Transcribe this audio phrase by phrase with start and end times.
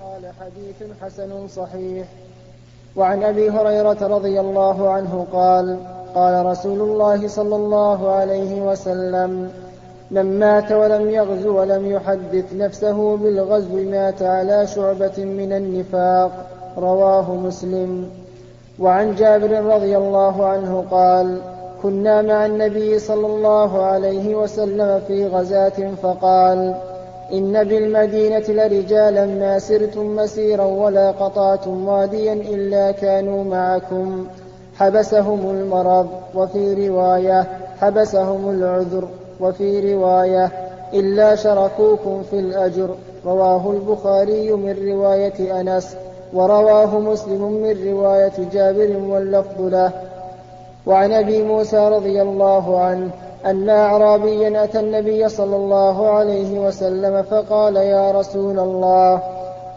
[0.00, 2.06] وقال حديث حسن صحيح.
[2.96, 5.78] وعن أبي هريرة رضي الله عنه قال
[6.14, 9.50] قال رسول الله صلى الله عليه وسلم
[10.10, 16.30] من مات ولم يغزو ولم يحدث نفسه بالغزو مات على شعبة من النفاق.
[16.78, 18.10] رواه مسلم.
[18.78, 21.38] وعن جابر رضي الله عنه قال
[21.82, 26.74] كنا مع النبي صلى الله عليه وسلم في غزاة فقال
[27.32, 34.26] إن بالمدينة لرجالا ما سرتم مسيرا ولا قطعتم واديا إلا كانوا معكم.
[34.76, 37.46] حبسهم المرض وفي رواية
[37.80, 39.08] حبسهم العذر
[39.40, 40.52] وفي رواية
[40.94, 42.94] إلا شركوكم في الأجر.
[43.26, 45.96] رواه البخاري من رواية أنس
[46.32, 49.92] ورواه مسلم من رواية جابر واللفظ له.
[50.86, 53.10] وعن أبي موسى رضي الله عنه
[53.46, 59.22] أن أعرابيا أتى النبي صلى الله عليه وسلم فقال يا رسول الله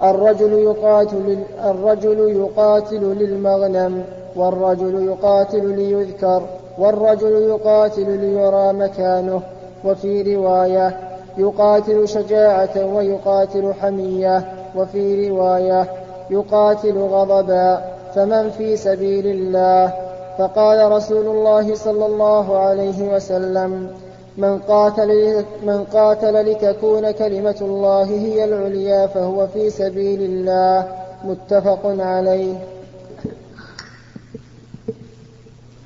[0.04, 4.04] الرجل يقاتل الرجل يقاتل للمغنم
[4.36, 6.42] والرجل يقاتل ليذكر
[6.78, 9.42] والرجل يقاتل ليرى مكانه.
[9.86, 10.98] وفي رواية
[11.38, 14.46] يقاتل شجاعة ويقاتل حمية.
[14.76, 15.88] وفي رواية
[16.30, 17.82] يقاتل غضبا
[18.16, 20.07] فمن في سبيل الله؟
[20.38, 23.98] فقال رسول الله صلى الله عليه وسلم
[24.38, 32.54] من قاتل, من قاتل لتكون كلمة الله هي العليا فهو في سبيل الله متفق عليه.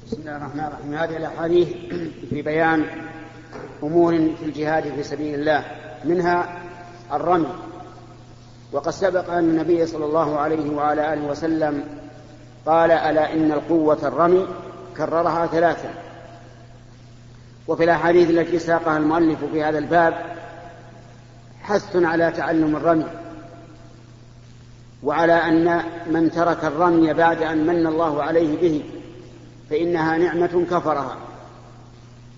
[0.08, 0.94] بسم الله الرحمن الرحيم.
[0.94, 1.68] هذه الأحاديث
[2.30, 2.86] في بيان
[3.84, 5.64] أمور في الجهاد في سبيل الله.
[6.06, 6.50] منها
[7.14, 7.54] الرمي.
[8.74, 12.01] وقد سبق أن النبي صلى الله عليه وعلى آله وسلم
[12.66, 14.48] قال ألا إن القوة الرمي
[14.98, 15.94] كررها ثلاثا
[17.68, 20.14] وفي الأحاديث التي ساقها المؤلف في هذا الباب
[21.62, 23.06] حث على تعلم الرمي
[25.04, 28.84] وعلى أن من ترك الرمي بعد أن من الله عليه به
[29.70, 31.18] فإنها نعمة كفرها.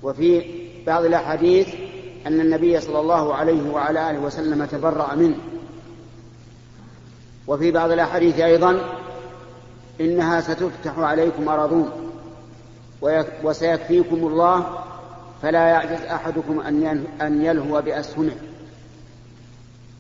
[0.04, 0.46] وفي
[0.88, 1.68] بعض الأحاديث
[2.28, 5.38] أن النبي صلى الله عليه وعلى آله وسلم تبرأ منه.
[7.48, 8.80] وفي بعض الأحاديث أيضا
[10.04, 11.92] إنها ستفتح عليكم أراضون
[13.44, 14.84] وسيكفيكم الله
[15.42, 16.60] فلا يعجز أحدكم
[17.22, 18.36] أن يلهو بأسهمه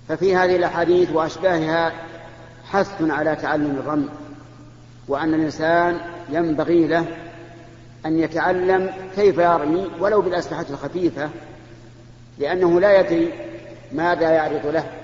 [0.08, 1.92] ففي هذه الأحاديث وأشباهها
[2.72, 4.10] حث على تعلم الرمي
[5.08, 5.98] وأن الإنسان
[6.30, 7.06] ينبغي له
[8.06, 11.30] أن يتعلم كيف يرمي ولو بالأسلحة الخفيفة
[12.40, 13.34] لأنه لا يدري
[13.92, 15.03] ماذا يعرض له.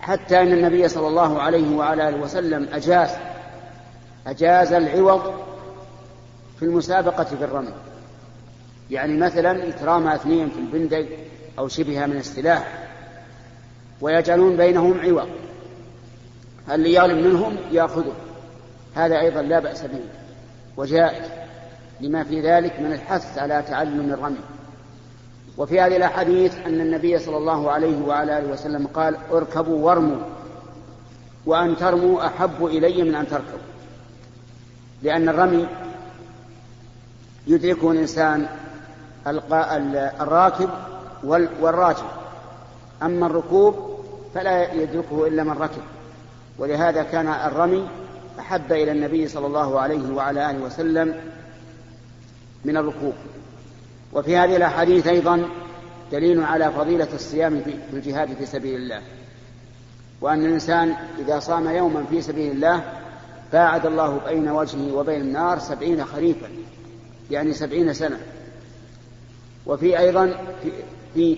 [0.00, 3.10] حتى أن النبي صلى الله عليه وعلى آله وسلم أجاز
[4.26, 5.34] أجاز العوض
[6.58, 7.72] في المسابقة في الرمي
[8.90, 11.06] يعني مثلا يترامى اثنين في البندق
[11.58, 12.88] أو شبهها من السلاح
[14.00, 15.28] ويجعلون بينهم عوض.
[16.70, 18.12] اللي يغلب منهم يأخذه
[18.94, 20.00] هذا أيضا لا بأس به.
[20.76, 21.26] وجائز.
[22.00, 24.40] لما في ذلك من الحث على تعلم الرمي
[25.60, 30.18] وفي هذه الأحاديث أن النبي صلى الله عليه وعلى آله وسلم قال اركبوا وارموا
[31.46, 33.58] وأن ترموا أحب إلي من أن تركبوا.
[35.02, 35.66] لأن الرمي
[37.46, 38.46] يدركه الإنسان
[40.20, 40.70] الراكب
[41.60, 42.04] والراجل
[43.02, 44.00] أما الركوب
[44.34, 45.82] فلا يدركه إلا من ركب.
[46.58, 47.88] ولهذا كان الرمي
[48.38, 51.14] أحب إلى النبي صلى الله عليه وعلى آله وسلم
[52.64, 53.14] من الركوب.
[54.12, 55.48] وفي هذه الأحاديث أيضا
[56.12, 59.02] دليل على فضيلة الصيام في الجهاد في سبيل الله.
[60.20, 62.84] وأن الإنسان إذا صام يوما في سبيل الله
[63.52, 66.48] باعد الله بين وجهه وبين النار سبعين خريفا
[67.30, 68.20] يعني سبعين سنة.
[69.66, 70.26] وفي أيضا
[70.62, 70.72] في,
[71.14, 71.36] في,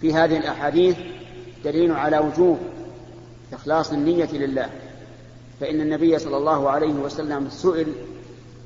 [0.00, 0.96] في هذه الأحاديث
[1.64, 2.58] دليل على وجوب
[3.52, 4.70] إخلاص النية لله.
[5.60, 7.86] فإن النبي صلى الله عليه وسلم سئل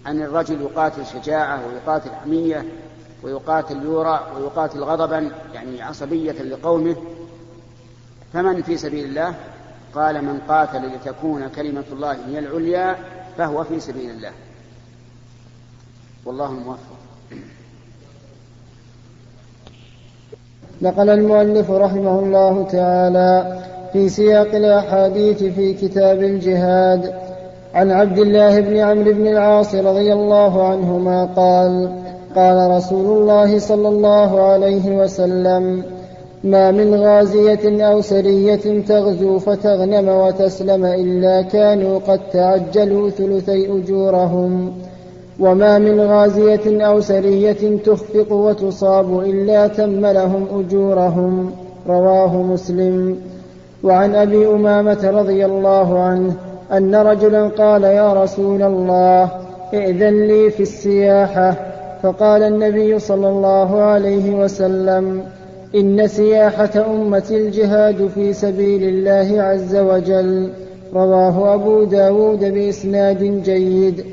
[0.09, 2.65] عن الرجل يقاتل شجاعة ويقاتل حمية
[3.23, 6.97] ويقاتل يورى ويقاتل غضبا يعني عصبية لقومه.
[8.33, 9.35] فمن في سبيل الله؟
[9.95, 12.97] قال من قاتل لتكون كلمة الله هي العليا
[13.39, 14.33] فهو في سبيل الله.
[16.25, 16.99] والله الموفق.
[20.83, 23.63] نقل المؤلف رحمه الله تعالى
[23.93, 27.28] في سياق الأحاديث في كتاب الجهاد.
[27.75, 31.89] عن عبد الله بن عمرو بن العاص رضي الله عنهما قال
[32.37, 35.83] قال رسول الله صلى الله عليه وسلم
[36.45, 44.73] ما من غازية أو سرية تغزو فتغنم وتسلم إلا كانوا قد تعجلوا ثلثي أجورهم.
[45.41, 51.51] وما من غازية أو سرية تخفق وتصاب إلا تم لهم أجورهم.
[51.89, 53.17] رواه مسلم.
[53.85, 59.31] وعن أبي أمامة رضي الله عنه أن رجلا قال يا رسول الله
[59.75, 61.55] ائذن لي في السياحة.
[62.03, 65.23] فقال النبي صلى الله عليه وسلم
[65.75, 70.51] إن سياحة امتي الجهاد في سبيل الله عز وجل.
[70.95, 74.05] رواه أبو داود بإسناد جيد.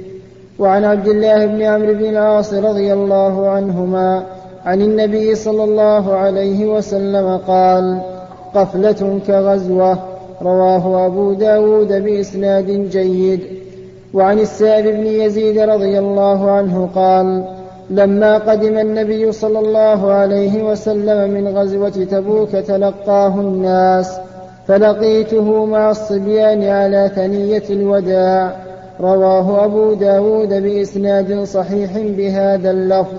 [0.60, 4.24] وعن عبد الله بن عمرو بن العاص رضي الله عنهما
[4.66, 8.02] عن النبي صلى الله عليه وسلم قال
[8.56, 10.15] قفلة كغزوة.
[10.42, 13.40] رواه أبو داود بإسناد جيد.
[14.14, 17.44] وعن السائب بن يزيد رضي الله عنه قال
[17.90, 24.18] لما قدم النبي صلى الله عليه وسلم من غزوة تبوك تلقاه الناس
[24.68, 28.56] فلقيته مع الصبيان على ثنية الوداع.
[29.02, 33.18] رواه أبو داود بإسناد صحيح بهذا اللفظ.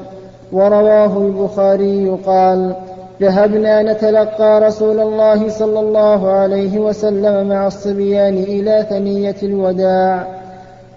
[0.53, 2.75] ورواه البخاري قال
[3.21, 10.27] ذهبنا نتلقى رسول الله صلى الله عليه وسلم مع الصبيان إلى ثنية الوداع.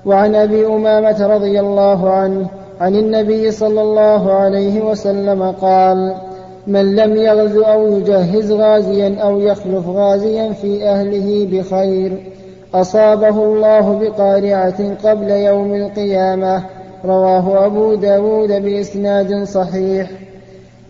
[0.06, 2.48] وعن أبي أمامة رضي الله عنه
[2.82, 6.16] عن النبي صلى الله عليه وسلم قال
[6.68, 12.32] من لم يغز أو يجهز غازيا أو يخلف غازيا في أهله بخير
[12.74, 16.64] أصابه الله بقارعة قبل يوم القيامة.
[17.06, 20.29] رواه أبو داود بإسناد صحيح.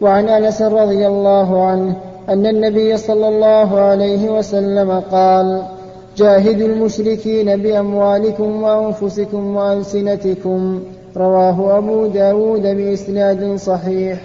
[0.01, 1.95] وعن أنس رضي الله عنه
[2.29, 5.61] أن النبي صلى الله عليه وسلم قال
[6.17, 10.79] جاهدوا المشركين بأموالكم وأنفسكم وألسنتكم.
[11.17, 14.19] رواه أبو داود بإسناد صحيح.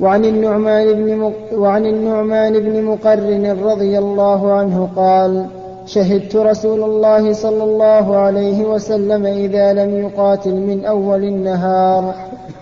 [0.00, 5.46] وعن النعمان بن وعن النعمان بن مقرن رضي الله عنه قال
[5.86, 12.14] شهدت رسول الله صلى الله عليه وسلم إذا لم يقاتل من أول النهار.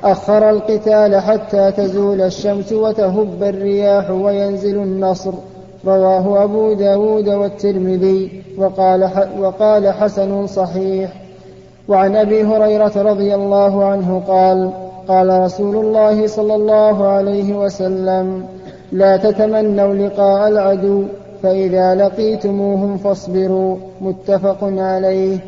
[0.04, 5.32] أخر القتال حتى تزول الشمس وتهب الرياح وينزل النصر.
[5.86, 9.10] رواه أبو داود والترمذي وقال,
[9.40, 11.10] وقال حسن صحيح.
[11.88, 14.70] وعن أبي هريرة رضي الله عنه قال
[15.08, 18.44] قال رسول الله صلى الله عليه وسلم
[18.92, 21.02] لا تتمنوا لقاء العدو
[21.42, 23.76] فإذا لقيتموهم فاصبروا.
[24.00, 25.38] متفق عليه.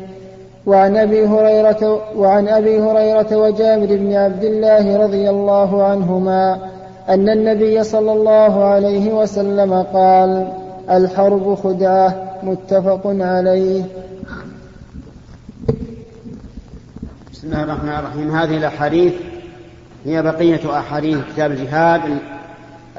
[0.65, 6.69] وعن أبي هريرة وعن أبي هريرة وجابر بن عبد الله رضي الله عنهما
[7.09, 10.53] أن النبي صلى الله عليه وسلم قال
[10.89, 13.83] الحرب خدعة متفق عليه.
[17.31, 18.35] بسم الله الرحمن الرحيم.
[18.35, 19.13] هذه الأحاديث
[20.05, 22.01] هي بقية أحاديث كتاب الجهاد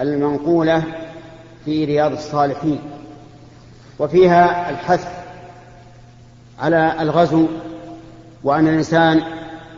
[0.00, 0.82] المنقولة
[1.64, 2.78] في رياض الصالحين
[3.98, 5.23] وفيها الحث
[6.60, 7.46] على الغزو
[8.44, 9.20] وأن الإنسان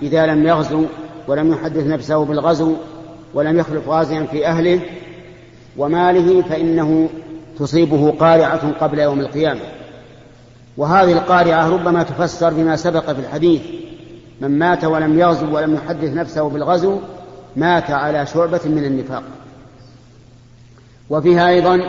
[0.02, 0.84] إذا لم يغزو
[1.28, 2.74] ولم يحدث نفسه بالغزو
[3.34, 4.80] ولم يخلف غازيا في أهله
[5.76, 7.08] وماله فإنه
[7.58, 9.60] تصيبه قارعة قبل يوم القيامة.
[10.76, 13.62] وهذه القارعة ربما تفسر بما سبق في الحديث
[14.40, 16.98] من مات ولم يغزو ولم يحدث نفسه بالغزو
[17.56, 19.22] مات على شعبة من النفاق.
[21.10, 21.80] وفيها أيضا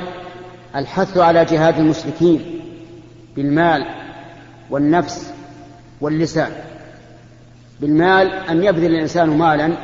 [0.75, 2.61] الحث على جهاد المشركين
[3.35, 3.85] بالمال
[4.69, 5.33] والنفس
[6.01, 6.51] واللسان.
[7.81, 9.77] بالمال أن يبذل الإنسان مالا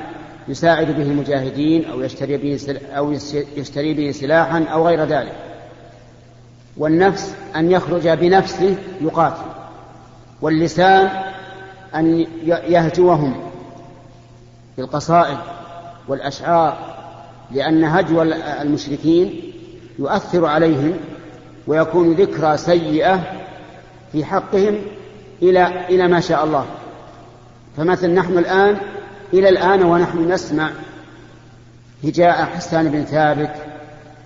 [0.47, 3.11] يساعد به المجاهدين أو يشتري به أو
[3.57, 5.35] يشتري به سلاحا أو غير ذلك.
[6.77, 9.45] والنفس أن يخرج بنفسه يقاتل.
[10.41, 11.09] واللسان
[11.95, 13.35] أن يهجوهم
[14.77, 15.37] بالقصائد
[16.07, 16.77] والأشعار
[17.51, 18.21] لأن هجو
[18.61, 19.41] المشركين
[19.99, 20.93] يؤثر عليهم
[21.67, 23.42] ويكون ذكرى سيئة
[24.13, 24.77] في حقهم
[25.41, 26.65] إلى إلى ما شاء الله.
[27.77, 28.77] فمثل نحن الآن
[29.33, 30.69] إلى الآن ونحن نسمع
[32.03, 33.55] هجاء حسان بن ثابت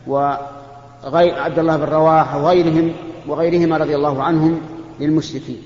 [0.07, 2.93] وغير عبد الله بن رواحة وغيرهم
[3.27, 4.61] وغيرهما رضي الله عنهم
[4.99, 5.61] للمشركين.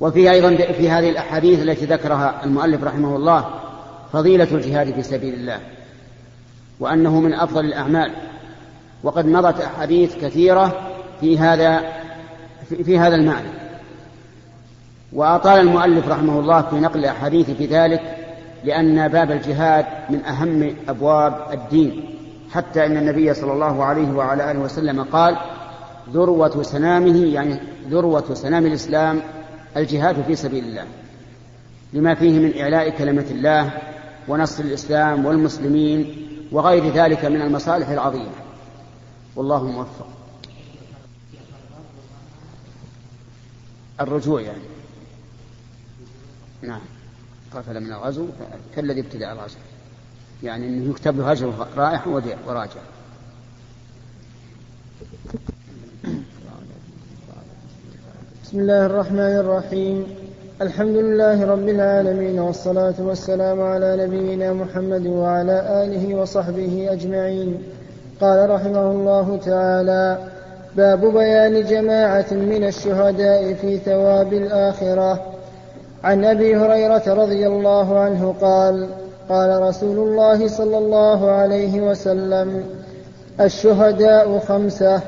[0.00, 3.50] وفي أيضا في هذه الأحاديث التي ذكرها المؤلف رحمه الله
[4.12, 5.60] فضيلة الجهاد في سبيل الله
[6.80, 8.12] وأنه من أفضل الأعمال
[9.02, 10.90] وقد مضت أحاديث كثيرة
[11.20, 11.95] في هذا
[12.84, 13.48] في هذا المعنى.
[15.12, 18.00] وأطال المؤلف رحمه الله في نقل الأحاديث في ذلك
[18.64, 22.04] لأن باب الجهاد من أهم أبواب الدين
[22.50, 25.36] حتى أن النبي صلى الله عليه وعلى آله وسلم قال
[26.12, 27.58] ذروة سنامه يعني
[27.90, 29.20] ذروة سنام الإسلام
[29.76, 30.84] الجهاد في سبيل الله
[31.92, 33.70] لما فيه من إعلاء كلمة الله
[34.28, 36.16] ونصر الإسلام والمسلمين
[36.52, 38.30] وغير ذلك من المصالح العظيمة.
[39.36, 40.06] والله موفق.
[44.00, 44.62] الرجوع يعني.
[46.62, 46.80] نعم.
[47.54, 48.26] قفل من الغزو
[48.76, 49.56] كالذي ابتدأ الغزو.
[50.42, 52.06] يعني أنه يكتب له أجر رائح
[52.46, 52.80] وراجع.
[58.44, 60.06] بسم الله الرحمن الرحيم.
[60.62, 67.62] الحمد لله رب العالمين والصلاة والسلام على نبينا محمد وعلى آله وصحبه أجمعين.
[68.20, 70.35] قال رحمه الله تعالى
[70.76, 75.22] باب بيان جماعة من الشهداء في ثواب الآخرة.
[76.04, 78.88] عن أبي هريرة رضي الله عنه قال
[79.28, 82.64] قال رسول الله صلى الله عليه وسلم
[83.40, 85.00] الشهداء خمسة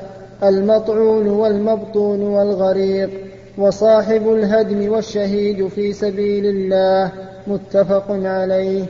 [0.43, 3.09] المطعون والمبطون والغريق
[3.57, 7.11] وصاحب الهدم والشهيد في سبيل الله
[7.47, 8.85] متفق عليه.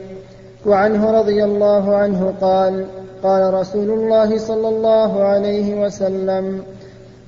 [0.66, 2.86] وعنه رضي الله عنه قال
[3.22, 6.62] قال رسول الله صلى الله عليه وسلم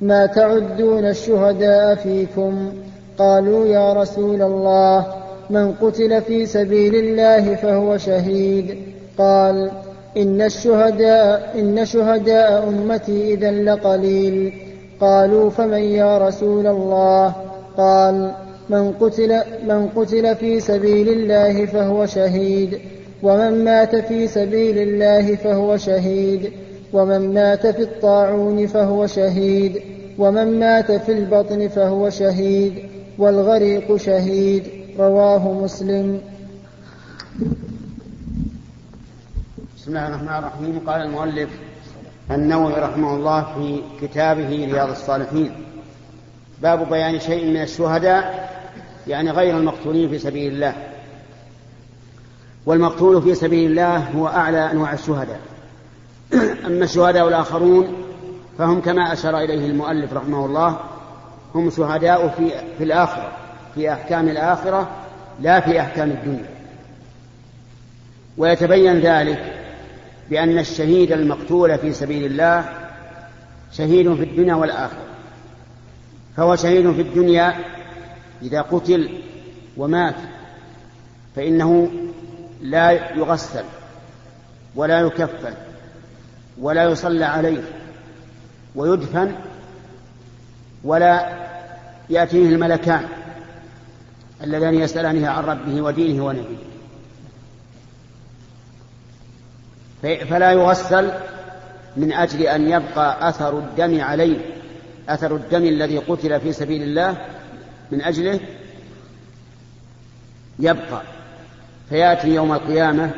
[0.01, 2.73] ما تعدون الشهداء فيكم؟
[3.19, 5.07] قالوا يا رسول الله
[5.51, 8.79] من قتل في سبيل الله فهو شهيد.
[9.19, 9.71] قال
[10.17, 14.53] إن الشهداء إن شهداء أمتي إذا لقليل.
[15.01, 17.35] قالوا فمن يا رسول الله؟
[17.77, 18.31] قال
[18.69, 22.79] من قتل من قتل في سبيل الله فهو شهيد.
[23.23, 26.53] ومن مات في سبيل الله فهو شهيد
[26.93, 29.83] ومن مات في الطاعون فهو شهيد
[30.19, 32.75] ومن مات في البطن فهو شهيد
[33.19, 34.65] والغريق شهيد
[34.99, 36.21] رواه مسلم.
[39.77, 40.81] بسم الله الرحمن الرحيم.
[40.87, 41.51] قال المؤلف
[42.31, 45.51] النووي رحمه الله في كتابه رياض الصالحين
[46.63, 48.51] باب بيان شيء من الشهداء
[49.09, 50.92] يعني غير المقتولين في سبيل الله.
[52.67, 55.41] والمقتول في سبيل الله هو أعلى أنواع الشهداء.
[56.67, 57.95] أما الشهداء الآخرون
[58.59, 60.81] فهم كما أشار إليه المؤلف رحمه الله
[61.55, 63.33] هم شهداء في, في الآخرة
[63.75, 64.91] في أحكام الآخرة
[65.41, 66.51] لا في أحكام الدنيا.
[68.37, 69.55] ويتبين ذلك
[70.31, 72.65] بأن الشهيد المقتول في سبيل الله
[73.73, 75.07] شهيد في الدنيا والآخرة.
[76.37, 77.55] فهو شهيد في الدنيا
[78.43, 79.19] إذا قتل
[79.77, 80.15] ومات
[81.37, 81.91] فإنه
[82.63, 83.65] لا يغسل
[84.75, 85.55] ولا يكفن
[86.59, 87.63] ولا يصلى عليه
[88.75, 89.35] ويدفن
[90.85, 91.43] ولا
[92.11, 93.09] يأتيه الملكان
[94.43, 96.73] اللذان يسألانه عن ربه ودينه ونبيه.
[100.03, 101.13] فلا يغسل
[101.97, 104.39] من أجل أن يبقى أثر الدم عليه
[105.09, 107.17] أثر الدم الذي قتل في سبيل الله
[107.91, 108.41] من أجله
[110.59, 111.03] يبقى.
[111.93, 113.11] فيأتي يوم القيامة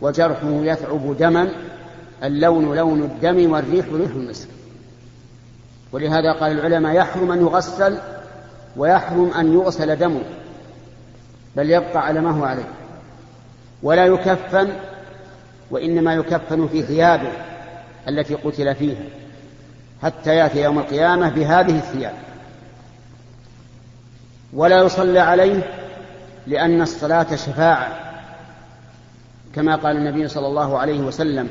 [0.00, 1.48] وجرحه يثعب دما
[2.24, 4.48] اللون لون الدم والريح ريح المسك.
[5.92, 7.98] ولهذا قال العلماء يحرم أن يغسل
[8.76, 10.22] ويحرم أن يغسل دمه
[11.56, 12.68] بل يبقى على ما هو عليه.
[13.82, 14.68] ولا يكفن
[15.70, 17.32] وإنما يكفن في ثيابه
[18.08, 19.04] التي قتل فيها
[20.02, 22.14] حتى يأتي يوم القيامة بهذه الثياب.
[24.52, 25.83] ولا يصلى عليه
[26.46, 28.14] لأن الصلاة شفاعة
[29.54, 31.48] كما قال النبي صلى الله عليه وسلم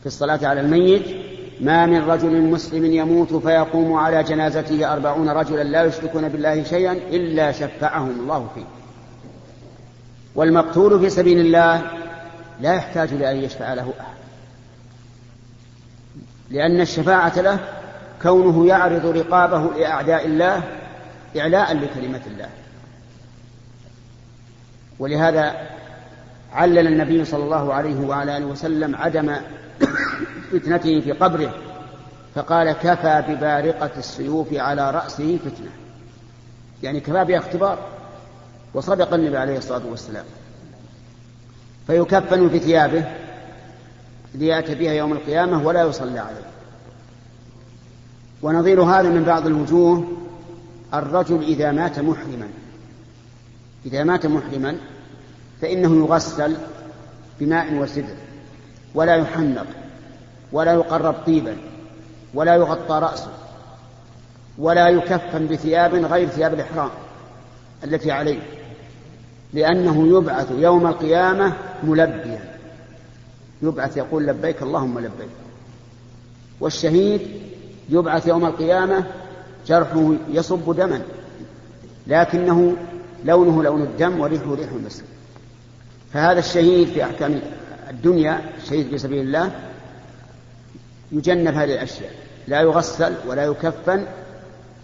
[0.00, 1.16] في الصلاة على الميت
[1.60, 7.52] ما من رجل مسلم يموت فيقوم على جنازته أربعون رجلا لا يشركون بالله شيئا إلا
[7.52, 8.64] شفعهم الله فيه.
[10.34, 11.82] والمقتول في سبيل الله
[12.60, 14.12] لا يحتاج لأن يشفع له أحد
[16.50, 17.58] لأن الشفاعة له
[18.22, 20.62] كونه يعرض رقابه لأعداء الله
[21.36, 22.48] إعلاء لكلمة الله.
[24.98, 25.68] ولهذا
[26.52, 29.36] علل النبي صلى الله عليه وعلى آله وسلم عدم
[30.52, 31.54] فتنته في قبره
[32.34, 35.70] فقال كفى ببارقة السيوف على رأسه فتنة.
[36.82, 37.78] يعني كفى بها اختبار
[38.74, 40.24] وصدق النبي عليه الصلاة والسلام.
[41.86, 43.04] فيكفن في ثيابه
[44.34, 46.52] ليأتي بها يوم القيامة ولا يصلى عليه.
[48.42, 50.08] ونظير هذا من بعض الوجوه
[50.94, 52.48] الرجل إذا مات محرما.
[53.86, 54.76] إذا مات محرما
[55.60, 56.56] فإنه يغسل
[57.40, 58.14] بماء وسدر
[58.94, 59.66] ولا يحنق
[60.52, 61.56] ولا يقرب طيبا
[62.34, 63.32] ولا يغطى رأسه
[64.58, 66.90] ولا يكفن بثياب غير ثياب الإحرام
[67.84, 68.40] التي عليه
[69.52, 72.40] لأنه يبعث يوم القيامة ملبيا.
[73.62, 75.28] يبعث يقول لبيك اللهم لبيك.
[76.60, 77.20] والشهيد
[77.88, 79.04] يبعث يوم القيامة
[79.66, 81.02] جرحه يصب دما
[82.06, 82.76] لكنه
[83.24, 85.04] لونه لون الدم وريحه ريح المسك
[86.12, 87.40] فهذا الشهيد في أحكام
[87.90, 89.50] الدنيا الشهيد في سبيل الله
[91.12, 92.10] يجنب هذه الأشياء.
[92.48, 94.04] لا يغسل ولا يكفن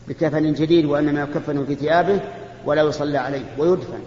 [0.08, 2.20] بكفن جديد وإنما يكفن في ثيابه
[2.64, 4.00] ولا يصلى عليه ويدفن.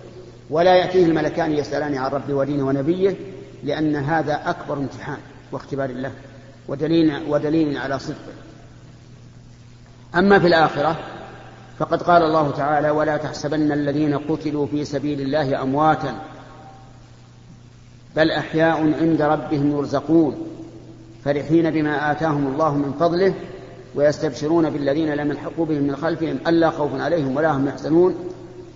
[0.50, 3.16] ولا يأتيه الملكان يسألان عن ربه ودينه ونبيه
[3.64, 5.18] لأن هذا أكبر امتحان
[5.52, 6.12] واختبار الله
[6.68, 8.34] ودليل, ودليل على صدقه.
[10.16, 11.00] أما في الآخرة
[11.80, 16.16] فقد قال الله تعالى ولا تحسبن الذين قتلوا في سبيل الله أمواتا
[18.16, 20.48] بل أحياء عند ربهم يرزقون
[21.26, 23.34] فرحين بما آتاهم الله من فضله
[23.96, 28.16] ويستبشرون بالذين لم يلحقوا بهم من خلفهم ألا خوف عليهم ولا هم يحزنون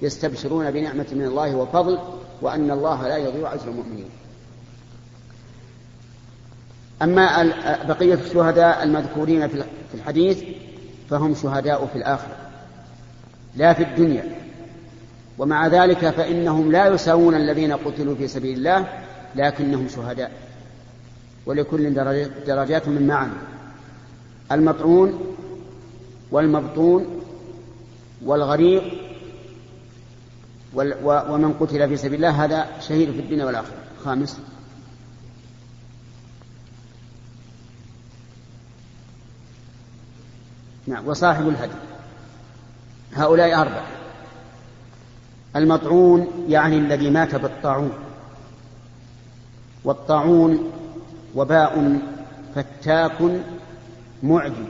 [0.02, 2.00] يستبشرون بنعمة من الله وفضل
[2.42, 4.10] وأن الله لا يضيع أجر المؤمنين.
[7.02, 7.44] أما
[7.88, 10.44] بقية الشهداء المذكورين في الحديث
[11.10, 12.45] فهم شهداء في الآخرة.
[13.56, 14.36] لا في الدنيا.
[15.38, 18.88] ومع ذلك فإنهم لا يساوون الذين قتلوا في سبيل الله
[19.36, 20.32] لكنهم شهداء.
[21.46, 21.94] ولكل
[22.48, 23.34] درجات من معنى
[24.52, 25.36] المطعون
[26.32, 27.22] والمبطون
[28.26, 28.84] والغريق
[31.04, 33.78] ومن قتل في سبيل الله هذا شهيد في الدنيا والآخرة.
[34.04, 34.40] خامس.
[40.88, 41.72] نعم وصاحب الهدي.
[43.16, 43.86] هؤلاء أربعة
[45.56, 47.92] المطعون يعني الذي مات بالطاعون.
[49.84, 50.72] والطاعون
[51.36, 52.00] وباء
[52.56, 53.42] فتاك
[54.24, 54.68] معدي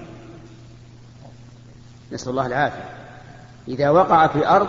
[2.12, 2.90] نسأل الله العافية.
[3.68, 4.68] إذا وقع في أرض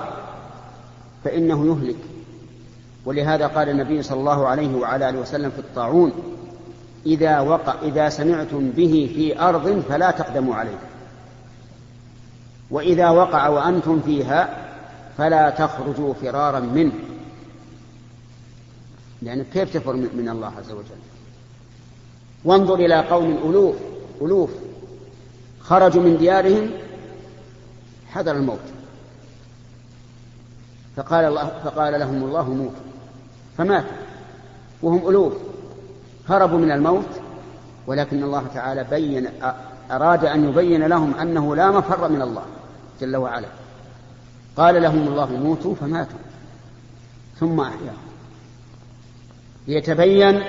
[1.24, 1.96] فإنه يهلك.
[3.04, 6.12] ولهذا قال النبي صلى الله عليه وعلى آله وسلم في الطاعون
[7.06, 10.78] إذا وقع إذا سمعتم به في أرض فلا تقدموا عليه.
[12.70, 14.66] وإذا وقع وأنتم فيها
[15.18, 16.92] فلا تخرجوا فرارا منه.
[19.22, 21.00] لأن كيف تفر من الله عز وجل؟
[22.44, 23.76] وانظر إلى قوم ألوف
[24.22, 24.50] ألوف
[25.60, 26.70] خرجوا من ديارهم
[28.08, 28.58] حذر الموت.
[30.96, 32.86] فقال, الله فقال لهم الله موتوا
[33.58, 34.06] فماتوا.
[34.82, 35.32] وهم ألوف
[36.28, 37.08] هربوا من الموت
[37.86, 39.28] ولكن الله تعالى بين
[39.90, 42.42] أراد أن يبين لهم أنه لا مفر من الله
[43.00, 43.48] جل وعلا.
[44.56, 46.18] قال لهم الله موتوا فماتوا
[47.40, 48.06] ثم أحياهم.
[49.68, 50.42] ليتبين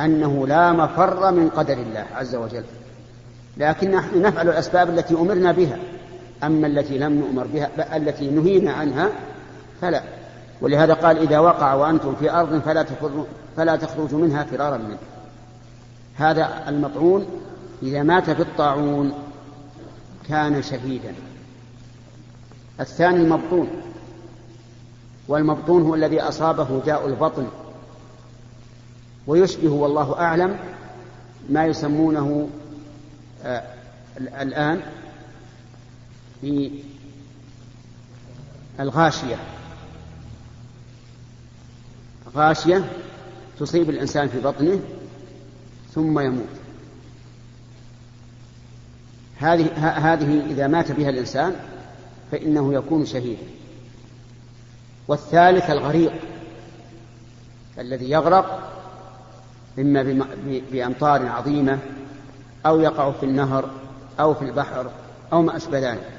[0.00, 2.64] أنه لا مفر من قدر الله عز وجل.
[3.56, 5.78] لكن نحن نفعل الأسباب التي أمرنا بها.
[6.44, 9.08] أما التي لم نؤمر بها التي نهينا عنها
[9.80, 10.02] فلا.
[10.60, 12.86] ولهذا قال إذا وقع وأنتم في أرض فلا
[13.56, 14.98] فلا تخرجوا منها فرارا منه
[16.16, 17.26] هذا المطعون
[17.82, 19.12] إذا مات في الطاعون
[20.28, 21.14] كان شهيدا.
[22.80, 23.68] الثاني المبطون.
[25.28, 27.48] والمبطون هو الذي أصابه داء البطن.
[29.26, 30.58] ويشبه والله أعلم
[31.50, 32.48] ما يسمونه
[33.44, 33.62] آه
[34.18, 34.80] الآن
[36.40, 36.70] في
[38.80, 39.36] الغاشية.
[42.34, 42.90] غاشية
[43.60, 44.80] تصيب الإنسان في بطنه
[45.94, 46.61] ثم يموت.
[49.42, 49.66] هذه
[50.12, 51.54] هذه إذا مات بها الإنسان
[52.32, 53.42] فإنه يكون شهيدا
[55.08, 56.12] والثالث الغريق
[57.78, 58.72] الذي يغرق
[59.78, 60.26] إما
[60.72, 61.78] بأمطار عظيمة
[62.66, 63.70] أو يقع في النهر
[64.20, 64.90] أو في البحر
[65.32, 66.10] أو ما أشبه ذلك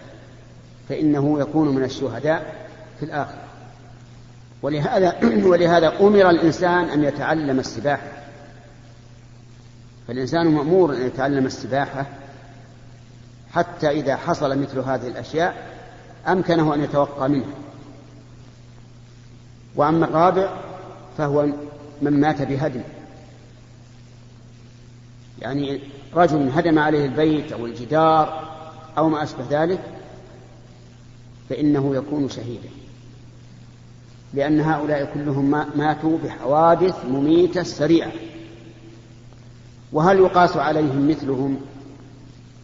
[0.89, 2.67] فإنه يكون من الشهداء
[2.99, 3.43] في الآخرة.
[4.61, 5.15] ولهذا
[5.51, 8.11] ولهذا أمر الإنسان أن يتعلم السباحة.
[10.07, 12.05] فالإنسان مأمور أن يتعلم السباحة
[13.53, 15.73] حتى إذا حصل مثل هذه الأشياء
[16.27, 17.53] أمكنه أن يتوقى منها
[19.75, 20.53] وأما الرابع
[21.17, 21.47] فهو
[22.01, 22.81] من مات بهدم.
[25.41, 25.81] يعني
[26.13, 28.49] رجل هدم عليه البيت أو الجدار
[28.97, 29.79] أو ما أشبه ذلك
[31.49, 32.69] فإنه يكون شهيدا.
[34.33, 38.11] لأن هؤلاء كلهم ماتوا بحوادث مميتة سريعة.
[39.91, 41.61] وهل يقاس عليهم مثلهم؟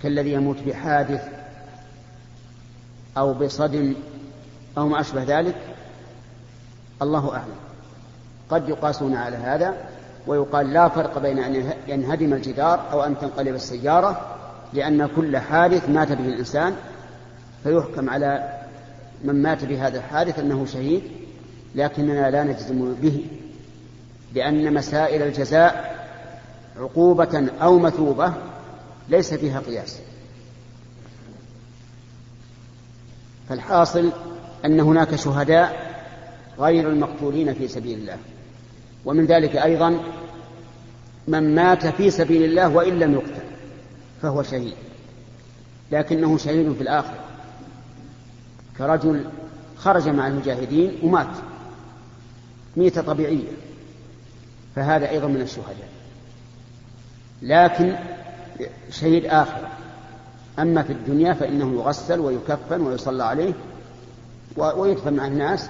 [0.03, 1.23] كالذي يموت بحادث
[3.17, 3.95] أو بصدم
[4.77, 5.55] أو ما أشبه ذلك
[7.01, 7.55] الله أعلم.
[8.49, 9.73] قد يقاسون على هذا
[10.27, 14.35] ويقال لا فرق بين أن ينهدم الجدار أو أن تنقلب السيارة
[14.73, 16.75] لأن كل حادث مات به الإنسان.
[17.63, 18.59] فيحكم على
[19.23, 21.03] من مات بهذا الحادث أنه شهيد
[21.75, 23.25] لكننا لا نجزم به
[24.33, 25.99] لأن مسائل الجزاء
[26.79, 28.33] عقوبة أو مثوبة.
[29.10, 30.00] ليس فيها قياس.
[33.50, 34.12] فالحاصل
[34.65, 35.89] أن هناك شهداء
[36.60, 38.17] غير المقتولين في سبيل الله.
[39.06, 40.00] ومن ذلك أيضا
[41.28, 43.45] من مات في سبيل الله وإن لم يقتل
[44.22, 44.74] فهو شهيد.
[45.91, 47.26] لكنه شهيد في الآخرة.
[48.78, 49.26] كرجل
[49.78, 51.36] خرج مع المجاهدين ومات.
[52.78, 53.52] ميتة طبيعية.
[54.76, 55.89] فهذا أيضا من الشهداء.
[57.41, 57.95] لكن
[58.91, 59.69] شهيد آخرة
[60.60, 63.54] أما في الدنيا فإنه يغسل ويكفن ويصلى عليه
[64.58, 65.69] ويدفن مع الناس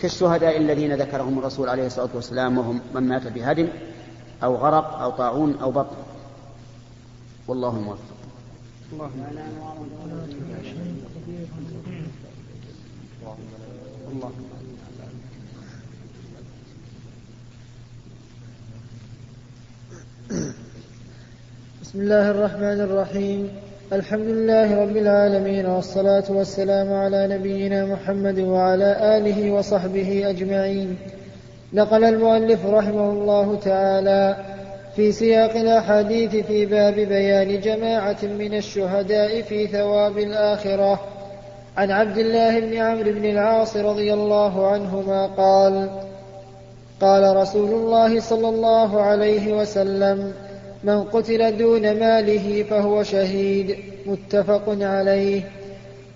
[0.00, 3.68] كالشهداء الذين ذكرهم الرسول عليه الصلاة والسلام وهم من مات بهدم
[4.42, 5.96] أو غرق أو طاعون أو بطن
[7.48, 8.12] والله موفق.
[21.82, 23.50] بسم الله الرحمن الرحيم.
[23.92, 30.96] الحمد لله رب العالمين والصلاة والسلام على نبينا محمد وعلى آله وصحبه أجمعين.
[31.72, 34.36] نقل المؤلف رحمه الله تعالى
[34.96, 41.00] في سياق الأحاديث في باب بيان جماعة من الشهداء في ثواب الآخرة.
[41.76, 45.90] عن عبد الله بن عمرو بن العاص رضي الله عنهما قال
[47.00, 50.32] قال رسول الله صلى الله عليه وسلم
[50.84, 55.42] من قتل دون ماله فهو شهيد متفق عليه.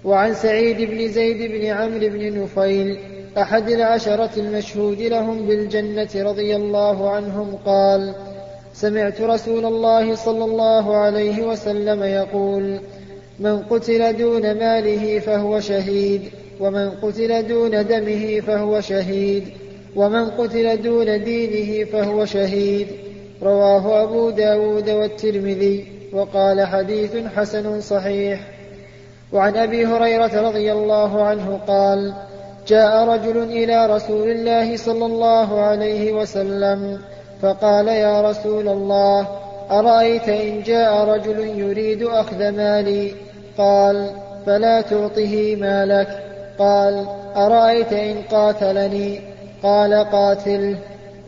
[0.05, 2.99] وعن سعيد بن زيد بن عمرو بن نفيل
[3.39, 8.15] أحد العشرة المشهود لهم بالجنة رضي الله عنهم قال
[8.75, 12.81] سمعت رسول الله صلى الله عليه وسلم يقول
[13.39, 16.23] من قتل دون ماله فهو شهيد
[16.61, 19.45] ومن قتل دون دمه فهو شهيد
[19.97, 22.87] ومن قتل دون دينه فهو شهيد.
[23.43, 28.41] رواه أبو داود والترمذي وقال حديث حسن صحيح.
[29.33, 32.15] وعن أبي هريرة رضي الله عنه قال
[32.67, 37.01] جاء رجل إلى رسول الله صلى الله عليه وسلم
[37.43, 39.29] فقال يا رسول الله
[39.71, 43.15] أرأيت إن جاء رجل يريد أخذ مالي؟
[43.59, 44.11] قال
[44.47, 46.23] فلا تعطه مالك.
[46.59, 49.21] قال أرأيت إن قاتلني؟
[49.63, 50.77] قال قاتله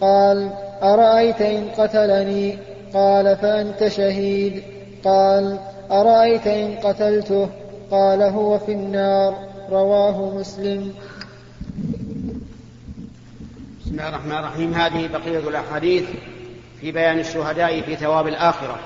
[0.00, 0.48] قال
[0.82, 2.58] أرأيت إن قتلني؟
[2.94, 4.62] قال فأنت شهيد.
[5.04, 5.58] قال
[5.90, 7.48] أرأيت إن قتلته؟
[7.90, 9.48] قال هو في النار.
[9.70, 10.92] رواه مسلم.
[13.80, 14.74] بسم الله الرحمن الرحيم.
[14.74, 16.04] هذه بقية الأحاديث
[16.80, 18.78] في بيان الشهداء في ثواب الآخرة.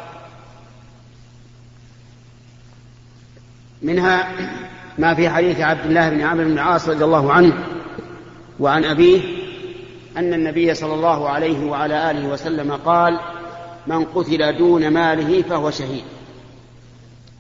[3.82, 4.28] منها
[4.98, 7.52] ما في حديث عبد الله بن عمرو بن العاص رضي الله عنه
[8.60, 9.41] وعن أبيه
[10.16, 13.20] أن النبي صلى الله عليه وعلى آله وسلم قال
[13.86, 16.04] من قتل دون ماله فهو شهيد.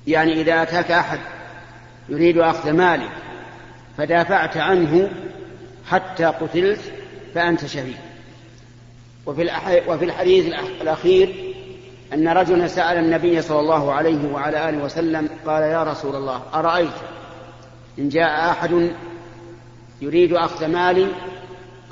[0.06, 1.18] يعني إذا أتاك أحد
[2.08, 3.10] يريد أخذ مالك
[3.96, 5.10] فدافعت عنه
[5.90, 6.80] حتى قتلت
[7.34, 7.96] فأنت شهيد.
[9.26, 9.50] وفي,
[9.88, 11.52] وفي الحديث الأخير
[12.14, 16.92] أن رجلا سأل النبي صلى الله عليه وعلى آله وسلم قال يا رسول الله أرأيت
[17.98, 18.90] إن جاء أحد
[20.00, 21.08] يريد أخذ مالي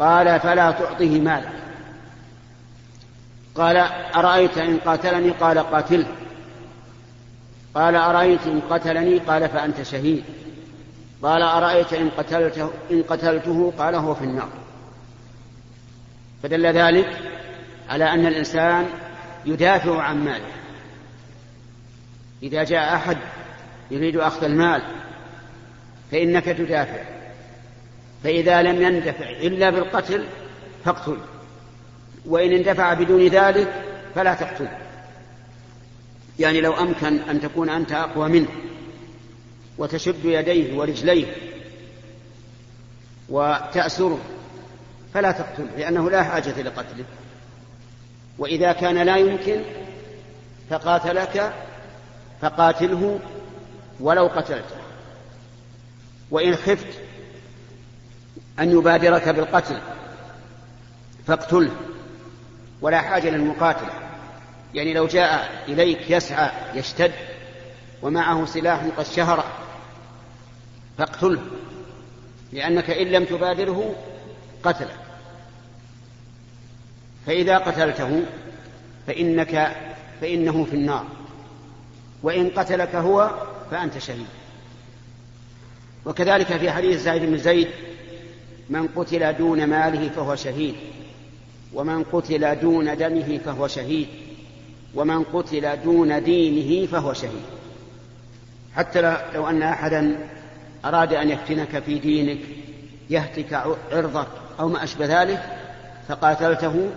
[0.01, 1.53] قال فلا تعطه مالك
[3.55, 3.77] قال
[4.17, 6.07] أرأيت إن قاتلني؟ قال قاتله.
[7.75, 10.25] قال أرأيت إن قتلني؟ قال فأنت شهيد.
[11.23, 14.49] قال أرأيت إن قتلته؟ إن قتلته؟ قال هو في النار.
[16.43, 17.19] فدل ذلك
[17.89, 18.87] على أن الإنسان
[19.47, 20.53] يدافع عن ماله.
[22.43, 23.17] إذا جاء أحد
[23.91, 24.83] يريد أخذ المال
[26.11, 27.20] فإنك تدافع.
[28.25, 30.25] فإذا لم يندفع إلا بالقتل
[30.85, 31.19] فاقتل
[32.27, 34.69] وإن اندفع بدون ذلك فلا تقتل.
[36.39, 38.49] يعني لو أمكن أن تكون أنت أقوى منه
[39.79, 41.27] وتشد يديه ورجليه
[43.29, 44.19] وتأسره
[45.15, 47.05] فلا تقتله لأنه لا حاجة لقتله.
[48.39, 49.63] وإذا كان لا يمكن
[50.71, 51.53] فقاتلك
[52.43, 53.21] فقاتله
[54.01, 54.77] ولو قتلته.
[56.31, 57.10] وإن خفت
[58.59, 59.79] أن يبادرك بالقتل
[61.27, 61.71] فاقتله
[62.81, 63.91] ولا حاجة للمقاتلة
[64.75, 67.13] يعني لو جاء إليك يسعى يشتد
[68.03, 69.45] ومعه سلاح قد شهر
[70.99, 71.43] فاقتله
[72.53, 73.95] لأنك إن لم تبادره
[74.65, 74.97] قتلك
[77.27, 78.23] فإذا قتلته
[79.07, 79.77] فإنك
[80.21, 81.07] فإنه في النار.
[82.23, 83.31] وإن قتلك هو
[83.71, 84.27] فأنت شهيد.
[86.07, 87.69] وكذلك في حديث سعيد بن زيد
[88.71, 90.75] من قتل دون ماله فهو شهيد
[91.75, 94.09] ومن قتل دون دمه فهو شهيد
[94.95, 97.43] ومن قتل دون دينه فهو شهيد.
[98.77, 100.19] حتى لو أن أحدا
[100.85, 102.39] أراد أن يفتنك في دينك
[103.11, 103.53] يهتك
[103.93, 104.27] عرضك
[104.61, 105.43] أو ما أشبه ذلك
[106.09, 106.91] فقاتلته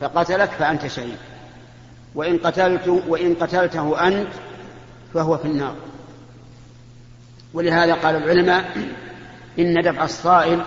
[0.00, 1.18] فقتلك فأنت شهيد.
[2.14, 4.32] وإن قتلت وإن قتلته أنت
[5.14, 5.74] فهو في النار.
[7.54, 8.64] ولهذا قال العلماء
[9.58, 10.60] إن دفع الصائل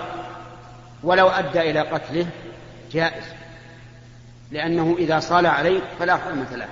[1.04, 2.26] ولو أدى إلى قتله
[2.92, 3.24] جائز
[4.52, 6.68] لأنه إذا صال عليك فلا حرمة له.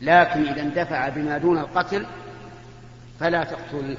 [0.00, 2.06] لكن إذا اندفع بما دون القتل
[3.20, 3.96] فلا تقتل.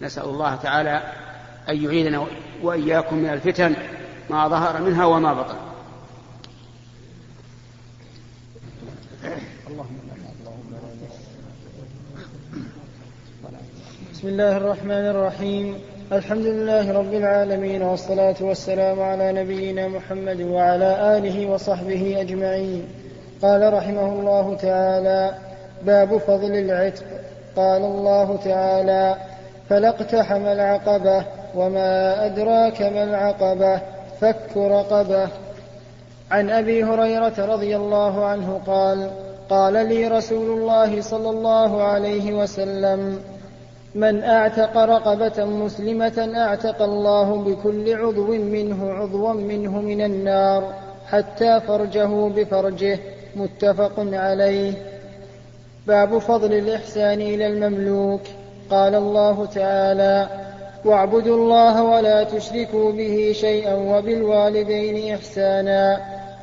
[0.00, 1.02] نسأل الله تعالى
[1.68, 2.26] أن يعيذنا
[2.62, 3.74] وإياكم من الفتن
[4.30, 5.56] ما ظهر منها وما بطن.
[14.12, 15.93] بسم الله الرحمن الرحيم.
[16.12, 22.88] الحمد لله رب العالمين والصلاة والسلام على نبينا محمد وعلى آله وصحبه أجمعين.
[23.42, 25.34] قال رحمه الله تعالى
[25.82, 27.04] باب فضل العتق.
[27.56, 29.16] قال الله تعالى
[29.68, 33.80] فلا اقتحم العقبة وما أدراك ما العقبة
[34.20, 35.28] فك رقبة.
[36.30, 39.10] عن أبي هريرة رضي الله عنه قال
[39.50, 43.20] قال لي رسول الله صلى الله عليه وسلم
[43.94, 50.74] من أعتق رقبة مسلمة أعتق الله بكل عضو منه عضوا منه من النار
[51.06, 52.98] حتى فرجه بفرجه
[53.36, 54.72] متفق عليه.
[55.86, 58.20] باب فضل الإحسان إلى المملوك.
[58.70, 60.28] قال الله تعالى
[60.84, 66.00] واعبدوا الله ولا تشركوا به شيئا وبالوالدين إحسانا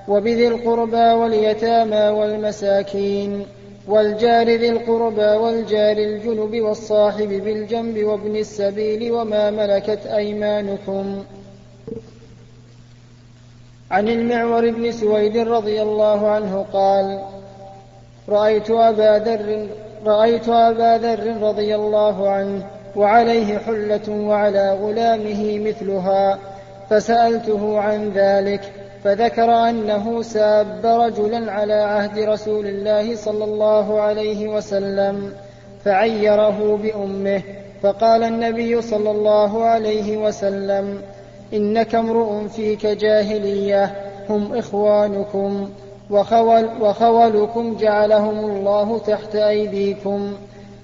[0.07, 3.45] وبذي القربى واليتامى والمساكين.
[3.91, 11.23] والجار ذي القربى والجار الجنب والصاحب بالجنب وابن السبيل وما ملكت أيمانكم.
[13.91, 17.19] عن المعور بن سويد رضي الله عنه قال
[18.29, 19.67] رأيت أبا ذر
[20.05, 26.39] رأيت أبا ذر رضي الله عنه وعليه حلة وعلى غلامه مثلها
[26.89, 28.80] فسألته عن ذلك.
[29.03, 35.33] فذكر أنه ساب رجلا على عهد رسول الله صلى الله عليه وسلم
[35.85, 37.41] فعيره بأمه
[37.83, 41.01] فقال النبي صلى الله عليه وسلم
[41.53, 43.95] إنك امرؤ فيك جاهلية
[44.29, 45.69] هم إخوانكم
[46.09, 50.33] وخول وخولكم جعلهم الله تحت أيديكم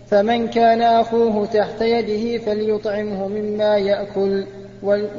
[0.08, 4.46] فمن كان أخوه تحت يده فليطعمه مما يأكل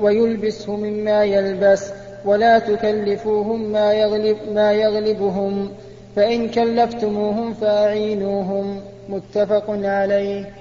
[0.00, 1.92] ويلبسه مما يلبس
[2.28, 5.68] ولا تكلفوهم ما, يغلب ما يغلبهم.
[6.16, 8.80] فإن كلفتموهم فأعينوهم.
[9.08, 10.52] متفق عليه.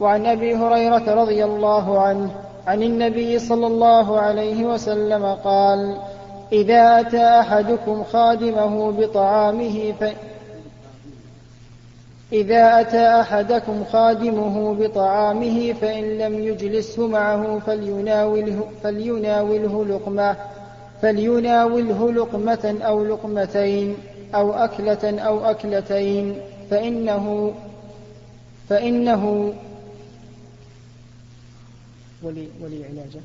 [0.00, 2.30] وعن أبي هريرة رضي الله عنه
[2.66, 5.96] عن النبي صلى الله عليه وسلم قال
[6.52, 10.04] إذا أتى أحدكم خادمه بطعامه ف...
[12.32, 20.36] إذا أتى أحدكم خادمه بطعامه فإن لم يجلسه معه فليناوله, فليناوله لقمة.
[21.02, 23.96] فليناوله لقمة أو لقمتين
[24.34, 27.54] أو أكلة أو أكلتين فإنه
[28.68, 29.54] فإنه
[32.22, 33.20] ولي, ولي علاجه.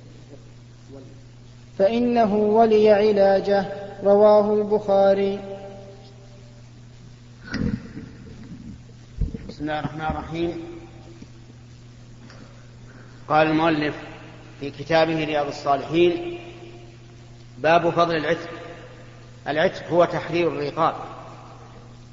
[1.77, 3.65] فإنه ولي علاجه.
[4.03, 5.39] رواه البخاري.
[9.49, 10.63] بسم الله الرحمن الرحيم.
[13.29, 13.95] قال المؤلف
[14.59, 16.39] في كتابه رياض الصالحين
[17.57, 18.49] باب فضل العتق.
[19.47, 20.95] العتق هو تحرير الرقاب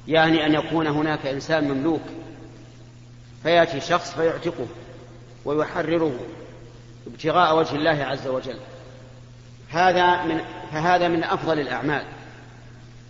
[0.07, 2.01] يعني أن يكون هناك إنسان مملوك
[3.43, 4.67] فيأتي شخص فيعتقه
[5.45, 6.19] ويحرره
[7.07, 8.57] ابتغاء وجه الله عز وجل.
[9.69, 12.03] هذا من فهذا من أفضل الأعمال.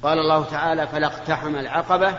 [0.04, 2.17] قال الله تعالى فلا اقتحم العقبة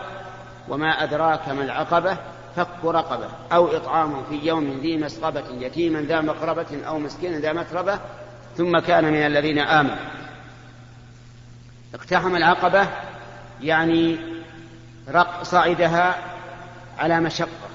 [0.68, 2.16] وما أدراك ما العقبة
[2.56, 7.98] فك رقبة أو إطعام في يوم ذي مسقبة يتيما ذا مقربة أو مسكينا ذا متربة
[8.56, 9.96] ثم كان من الذين آمنوا.
[11.94, 12.88] اقتحم العقبة
[13.62, 14.18] يعني
[15.08, 16.16] رق صعدها
[16.98, 17.68] على مشقة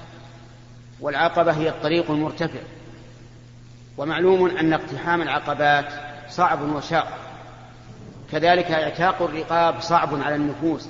[1.00, 2.60] والعقبة هي الطريق المرتفع.
[3.98, 5.86] ومعلوم أن اقتحام العقبات
[6.30, 7.18] صعب وشاق
[8.32, 10.88] كذلك اعتاق الرقاب صعب على النفوس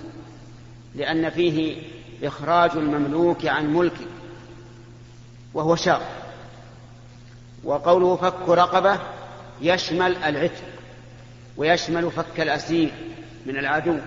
[0.94, 1.82] لأن فيه
[2.22, 4.06] إخراج المملوك عن ملكه
[5.54, 6.02] وهو شاق.
[7.64, 8.98] وقوله فك رقبة
[9.62, 10.62] يشمل العتق
[11.56, 12.90] ويشمل فك الأسير
[13.46, 13.98] من العدو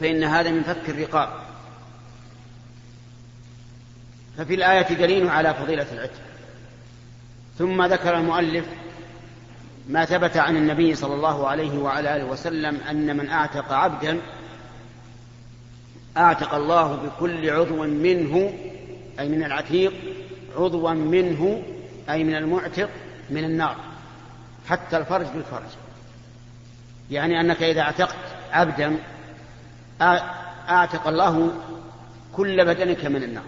[0.00, 1.28] فإن هذا من فك الرقاب.
[4.38, 6.20] ففي الآية دليل على فضيلة العتق.
[7.58, 8.64] ثم ذكر المؤلف
[9.88, 14.20] ما ثبت عن النبي صلى الله عليه وعلى آله وسلم أن من أعتق عبدا
[16.16, 18.52] أعتق الله بكل عضو منه
[19.20, 19.92] أي من العتيق
[20.56, 21.62] عضوا منه
[22.10, 22.90] أي من المعتق
[23.30, 23.76] من النار
[24.68, 25.70] حتى الفرج بالفرج.
[27.10, 28.16] يعني أنك إذا أعتقت
[28.52, 28.96] عبدا
[30.68, 31.50] أعتق الله
[32.32, 33.44] كل بدنك من النار.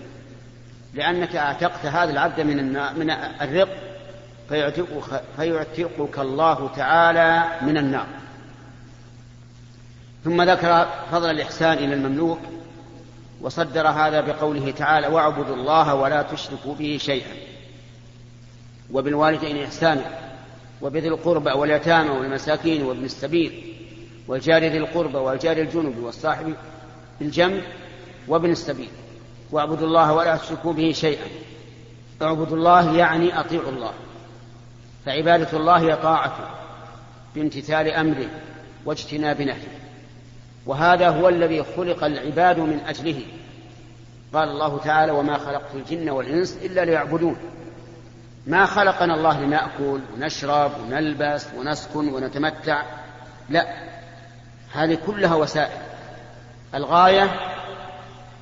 [0.95, 3.69] لأنك أعتقت هذا العبد من النار من الرق
[5.37, 8.07] فيعتقك الله تعالى من النار.
[10.25, 12.41] ثم ذكر فضل الإحسان إلى المملوك
[13.41, 17.50] وصدر هذا بقوله تعالى واعبدوا الله ولا تشركوا به شيئا.
[18.93, 20.05] وبالوالدين إحسانا
[20.83, 23.75] وبذي القربى واليتامى والمساكين وابن السبيل
[24.29, 26.55] والجار ذي القربى والجار الجنب والصاحب
[27.21, 27.63] بالجنب
[28.29, 28.91] وابن السبيل.
[29.53, 31.27] واعبدوا الله ولا تشركوا به شيئا.
[32.23, 33.93] اعبدوا الله يعني أطيعوا الله.
[35.07, 36.45] فعبادة الله هي طاعته
[37.35, 38.29] بامتثال أمره
[38.85, 39.81] واجتناب نهيه.
[40.67, 43.23] وهذا هو الذي خلق العباد من أجله.
[44.35, 47.37] قال الله تعالى وما خلقت الجن والإنس إلا ليعبدون
[48.47, 52.83] ما خلقنا الله لنأكل ونشرب ونلبس ونسكن ونتمتع.
[53.49, 53.67] لا
[54.73, 55.83] هذه كلها وسائل.
[56.75, 57.31] الغاية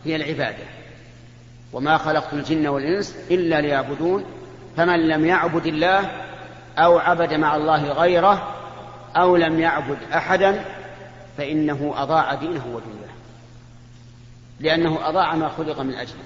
[0.04, 0.64] هي العبادة.
[1.72, 4.24] وما خلقت الجن والإنس إلا ليعبدون
[4.76, 6.10] فمن لم يعبد الله
[6.78, 8.54] أو عبد مع الله غيره
[9.16, 10.64] أو لم يعبد أحدا
[11.38, 13.08] فإنه أضاع دينه ودنياه.
[14.60, 16.22] لأنه أضاع ما خلق من أجله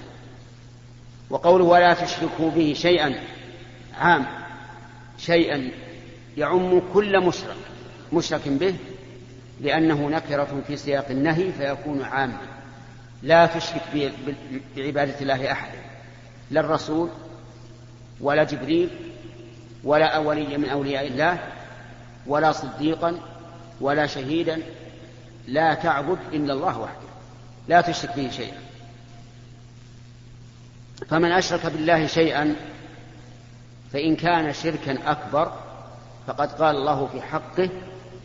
[1.29, 3.15] وقوله ولا تشركوا به شيئا
[3.95, 4.25] عام
[5.17, 5.71] شيئا
[6.37, 7.57] يعم كل مشرك
[8.13, 8.75] مشرك به
[9.61, 12.37] لأنه نكرة في سياق النهي فيكون عاما.
[13.23, 14.11] لا تشرك
[14.75, 15.79] بعبادة الله أحدا
[16.51, 17.09] لا الرسول
[18.21, 18.89] ولا جبريل
[19.83, 21.49] ولا ولي من أولياء الله
[22.27, 23.19] ولا صديقا
[23.81, 24.59] ولا شهيدا.
[25.47, 27.07] لا تعبد إلا الله وحده
[27.67, 28.57] لا تشرك به شيئا.
[31.07, 32.55] فمن أشرك بالله شيئا
[33.93, 35.51] فإن كان شركا أكبر
[36.27, 37.69] فقد قال الله في حقه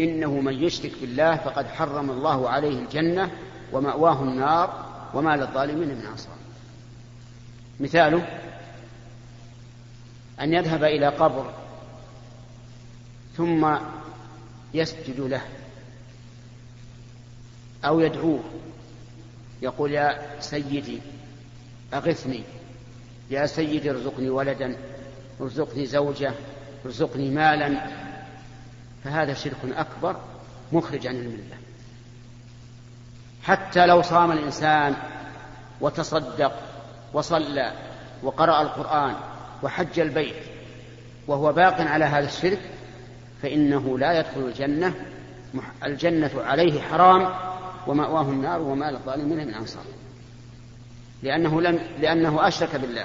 [0.01, 3.31] إنه من يشرك بالله فقد حرم الله عليه الجنة
[3.73, 6.37] ومأواه النار وما للظالمين من أنصار.
[7.81, 8.27] مثاله
[10.41, 11.51] أن يذهب إلى قبر
[13.37, 13.77] ثم
[14.75, 15.43] يسجد له
[17.85, 18.41] أو يدعوه
[19.63, 21.01] يقول يا سيدي
[21.95, 22.43] أغثني
[23.31, 24.77] يا سيدي ارزقني ولدا
[25.41, 26.33] ارزقني زوجة
[26.87, 27.87] ارزقني مالا.
[29.05, 30.17] فهذا شرك أكبر
[30.73, 31.57] مخرج عن الملة.
[33.43, 34.95] حتى لو صام الإنسان
[35.81, 36.53] وتصدق
[37.13, 37.73] وصلى
[38.23, 39.15] وقرأ القرآن
[39.63, 40.37] وحج البيت
[41.27, 42.61] وهو باق على هذا الشرك
[43.43, 44.95] فإنه لا يدخل الجنة
[45.85, 47.35] الجنة عليه حرام
[47.87, 49.85] ومأواه النار وما للظالمين من أنصار.
[51.23, 53.05] لأنه لم لأنه أشرك بالله.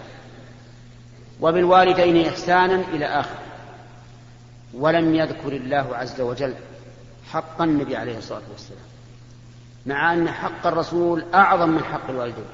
[1.43, 3.35] وبالوالدين إحسانا إلى آخر.
[4.73, 6.53] ولم يذكر الله عز وجل
[7.31, 8.81] حق النبي عليه الصلاة والسلام
[9.85, 12.45] مع أن حق الرسول أعظم من حق الوالدين.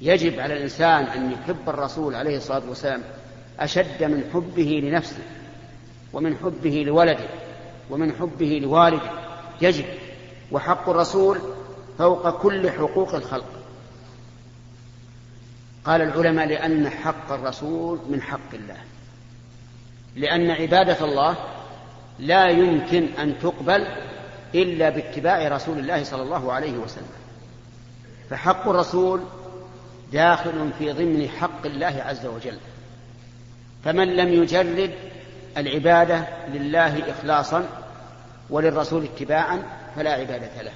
[0.00, 3.02] يجب على الإنسان أن يحب الرسول عليه الصلاة والسلام
[3.60, 5.22] أشد من حبه لنفسه
[6.12, 7.28] ومن حبه لولده
[7.90, 9.10] ومن حبه لوالده.
[9.60, 9.84] يجب.
[10.52, 11.38] وحق الرسول
[11.98, 13.59] فوق كل حقوق الخلق.
[15.84, 18.76] قال العلماء لأن حق الرسول من حق الله.
[20.16, 21.36] لأن عبادة الله
[22.18, 23.86] لا يمكن أن تقبل
[24.54, 27.12] إلا باتباع رسول الله صلى الله عليه وسلم.
[28.30, 29.20] فحق الرسول
[30.12, 32.58] داخل في ضمن حق الله عز وجل.
[33.84, 34.90] فمن لم يجرد
[35.56, 37.64] العبادة لله إخلاصا
[38.50, 39.62] وللرسول اتباعا
[39.96, 40.72] فلا عبادة له.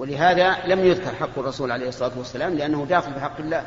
[0.00, 3.64] ولهذا لم يذكر حق الرسول عليه الصلاة والسلام لأنه داخل بحق الله.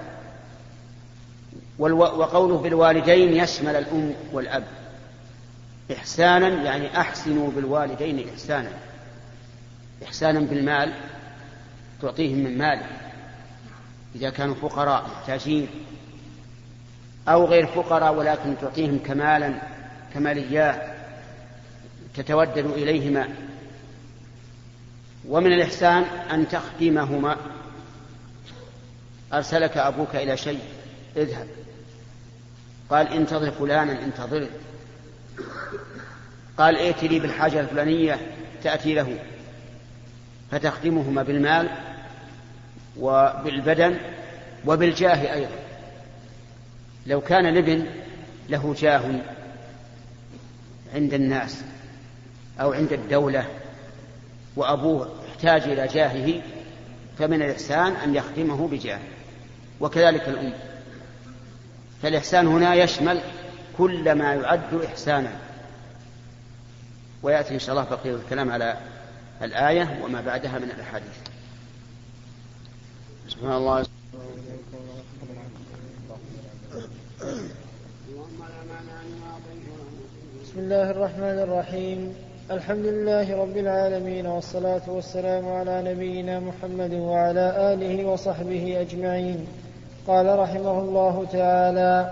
[1.80, 4.64] وقوله بالوالدين يشمل الأم والأب.
[5.92, 8.70] إحسانا يعني أحسنوا بالوالدين إحسانا.
[10.04, 10.94] إحسانا بالمال
[12.02, 12.90] تعطيهم من مالك
[14.16, 15.68] إذا كانوا فقراء محتاجين.
[17.28, 19.54] أو غير فقراء ولكن تعطيهم كمالا
[20.14, 20.82] كماليات
[22.16, 23.28] تتودد إليهما.
[25.28, 27.38] ومن الإحسان أن تخدمهما.
[29.34, 30.60] أرسلك أبوك إلى شيء
[31.18, 31.48] اذهب.
[32.90, 34.50] قال انتظر فلانا انتظره
[36.58, 38.20] قال ائت لي بالحاجة الفلانية
[38.64, 39.20] تأتي له.
[40.52, 41.70] فتخدمهما بالمال
[43.00, 43.98] وبالبدن
[44.66, 45.56] وبالجاه أيضا.
[47.08, 47.86] لو كان الابن
[48.50, 49.22] له جاه
[50.96, 51.64] عند الناس
[52.60, 53.46] أو عند الدولة
[54.56, 56.42] وأبوه احتاج إلى جاهه
[57.18, 59.00] فمن الإحسان أن يخدمه بجاه
[59.80, 60.54] وكذلك الأم.
[62.02, 63.22] فالإحسان هنا يشمل
[63.78, 65.32] كل ما يعد إحسانا.
[67.24, 68.78] ويأتي إن شاء الله بقية الكلام على
[69.42, 71.18] الآية وما بعدها من الأحاديث.
[73.28, 73.86] سبحان الله.
[80.44, 82.16] بسم الله الرحمن الرحيم.
[82.52, 89.48] الحمد لله رب العالمين والصلاة والسلام على نبينا محمد وعلى آله وصحبه أجمعين.
[90.08, 92.10] قال رحمه الله تعالى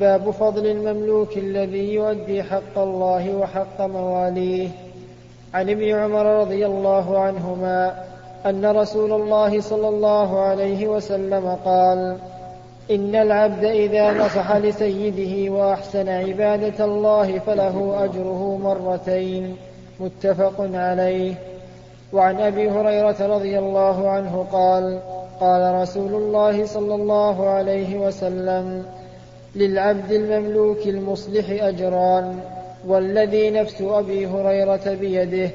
[0.00, 4.68] باب فضل المملوك الذي يؤدي حق الله وحق مواليه
[5.54, 8.04] عن ابن عمر رضي الله عنهما
[8.46, 12.18] أن رسول الله صلى الله عليه وسلم قال
[12.90, 19.56] إن العبد إذا نصح لسيده وأحسن عبادة الله فله أجره مرتين
[20.00, 21.34] متفق عليه.
[22.12, 24.98] وعن أبي هريرة رضي الله عنه قال
[25.40, 28.84] قال رسول الله صلى الله عليه وسلم
[29.56, 32.38] للعبد المملوك المصلح أجران
[32.86, 35.50] والذي نفس أبي هريرة بيده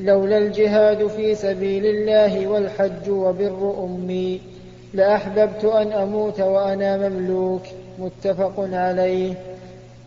[0.00, 4.51] لولا الجهاد في سبيل الله والحج وبر أمي.
[4.94, 7.62] لأحببت أن أموت وأنا مملوك
[7.98, 9.34] متفق عليه.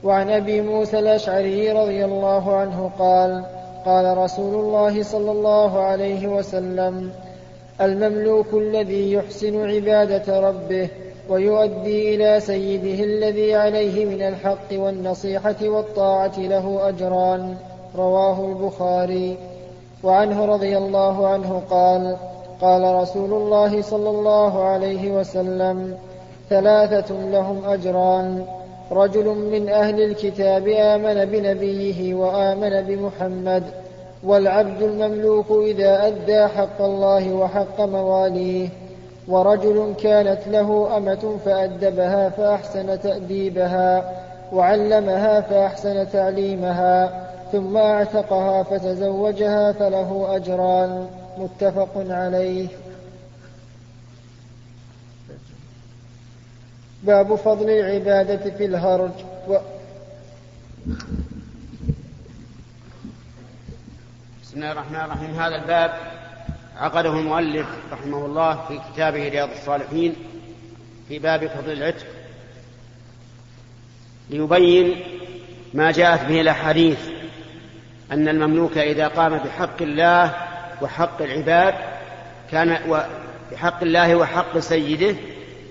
[0.04, 3.44] وعن أبي موسى الأشعري رضي الله عنه قال
[3.86, 7.12] قال رسول الله صلى الله عليه وسلم
[7.82, 10.90] المملوك الذي يحسن عبادة ربه
[11.30, 17.56] ويؤدي إلى سيده الذي عليه من الحق والنصيحة والطاعة له أجران.
[17.96, 19.38] رواه البخاري.
[20.04, 22.18] وعنه رضي الله عنه قال
[22.62, 25.98] قال رسول الله صلى الله عليه وسلم
[26.50, 28.46] ثلاثة لهم أجران.
[28.92, 33.64] رجل من أهل الكتاب آمن بنبيه وآمن بمحمد
[34.24, 38.70] والعبد المملوك إذا أدى حق الله وحق مواليه
[39.28, 44.12] ورجل كانت له أمة فأدبها فأحسن تأديبها
[44.54, 51.08] وعلمها فأحسن تعليمها ثم أعتقها فتزوجها فله أجران.
[51.38, 52.68] متفق عليه.
[57.04, 59.12] باب فضل العبادة في الهرج.
[59.48, 59.58] و...
[64.44, 65.40] بسم الله الرحمن الرحيم.
[65.40, 65.92] هذا الباب
[66.78, 70.16] عقده المؤلف رحمه الله في كتابه رياض الصالحين
[71.08, 72.06] في باب فضل العتق.
[74.30, 75.04] ليبين
[75.74, 77.00] ما جاءت به الأحاديث
[78.12, 81.74] أن المملوك إذا قام بحق الله وحق العباد
[82.52, 82.80] كان
[83.52, 85.16] بحق الله وحق سيده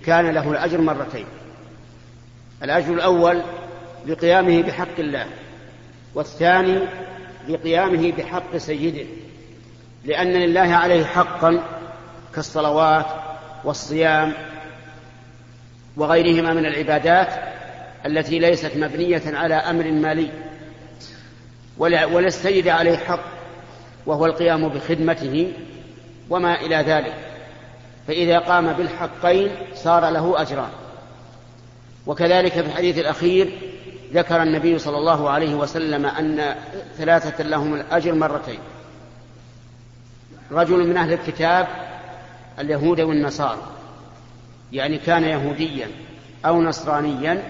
[0.06, 1.26] كان له الأجر مرتين.
[2.62, 3.42] الأجر الأول
[4.06, 5.26] لقيامه بحق الله
[6.14, 6.78] والثاني
[7.48, 9.06] لقيامه بحق سيده.
[10.04, 11.64] لأن لله عليه حقا
[12.34, 13.06] كالصلوات
[13.64, 14.32] والصيام
[15.96, 17.28] وغيرهما من العبادات
[18.06, 20.30] التي ليست مبنية على أمر مالي.
[21.78, 23.33] وللسيد عليه حق
[24.06, 25.52] وهو القيام بخدمته
[26.30, 27.14] وما إلى ذلك.
[28.06, 30.70] فإذا قام بالحقين صار له أجران.
[32.06, 33.58] وكذلك في الحديث الأخير
[34.12, 36.54] ذكر النبي صلى الله عليه وسلم أن
[36.96, 38.58] ثلاثة لهم الأجر مرتين.
[40.52, 41.68] رجل من أهل الكتاب
[42.58, 43.62] اليهود والنصارى.
[44.72, 45.88] يعني كان يهوديا
[46.46, 47.42] أو نصرانيا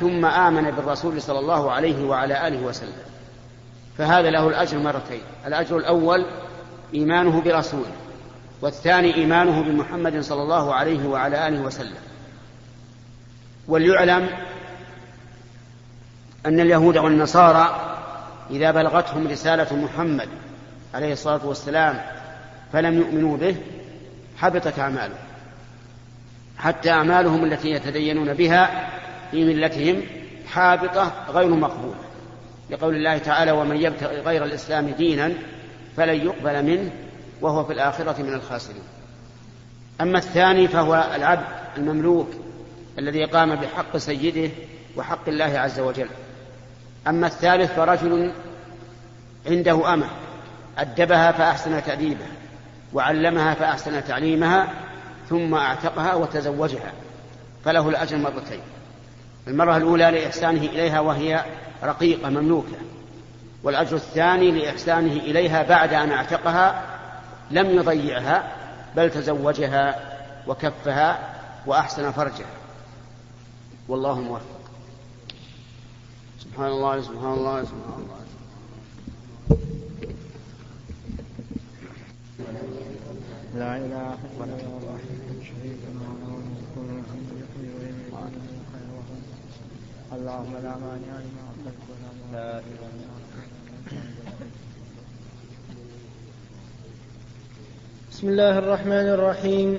[0.00, 3.13] ثم آمن بالرسول صلى الله عليه وعلى آله وسلم.
[3.98, 5.20] فهذا له الأجر مرتين.
[5.46, 6.26] الأجر الأول
[6.94, 7.92] إيمانه برسوله
[8.62, 11.96] والثاني إيمانه بمحمد صلى الله عليه وعلى آله وسلم.
[13.68, 14.28] وليعلم
[16.46, 17.90] أن اليهود والنصارى
[18.50, 20.28] إذا بلغتهم رسالة محمد
[20.94, 22.00] عليه الصلاة والسلام
[22.72, 23.56] فلم يؤمنوا به
[24.38, 25.18] حبطت أعمالهم.
[26.58, 28.90] حتى أعمالهم التي يتدينون بها
[29.30, 30.02] في ملتهم
[30.52, 32.13] حابطة غير مقبولة.
[32.70, 35.32] لقول الله تعالى ومن يبتغي غير الإسلام دينا
[35.96, 36.90] فلن يقبل منه
[37.40, 38.82] وهو في الآخرة من الخاسرين.
[40.00, 41.46] أما الثاني فهو العبد
[41.76, 42.28] المملوك
[42.98, 44.50] الذي قام بحق سيده
[44.96, 46.08] وحق الله عز وجل.
[47.06, 48.32] أما الثالث فرجل
[49.46, 50.06] عنده أمة
[50.78, 52.32] أدبها فأحسن تأديبها
[52.92, 54.68] وعلمها فأحسن تعليمها
[55.28, 56.92] ثم أعتقها وتزوجها.
[57.64, 58.60] فله الأجر مرتين.
[59.48, 61.44] المرة الأولى لإحسانه إليها وهي
[61.82, 62.76] رقيقة مملوكة
[63.62, 66.82] والأجر الثاني لإحسانه إليها بعد أن أعتقها
[67.50, 68.52] لم يضيعها
[68.96, 70.14] بل تزوجها
[70.46, 71.34] وكفها
[71.66, 72.46] وأحسن فرجها.
[73.88, 74.60] والله موفق.
[76.40, 78.24] سبحان الله سبحان الله سبحان الله.
[83.54, 84.98] لا إله إلا الله
[85.42, 87.44] شريك له المذكور الحمد لله
[90.12, 91.78] اللهم لا مانع لما أعطيت
[92.32, 92.60] ولا
[98.12, 99.78] بسم الله الرحمن الرحيم.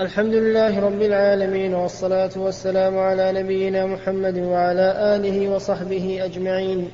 [0.00, 6.90] الحمد لله رب العالمين والصلاة والسلام على نبينا محمد وعلى آله وصحبه أجمعين.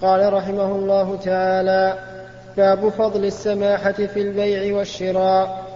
[0.00, 1.98] قال رحمه الله تعالى
[2.56, 5.66] باب فضل السماحة في البيع والشراء.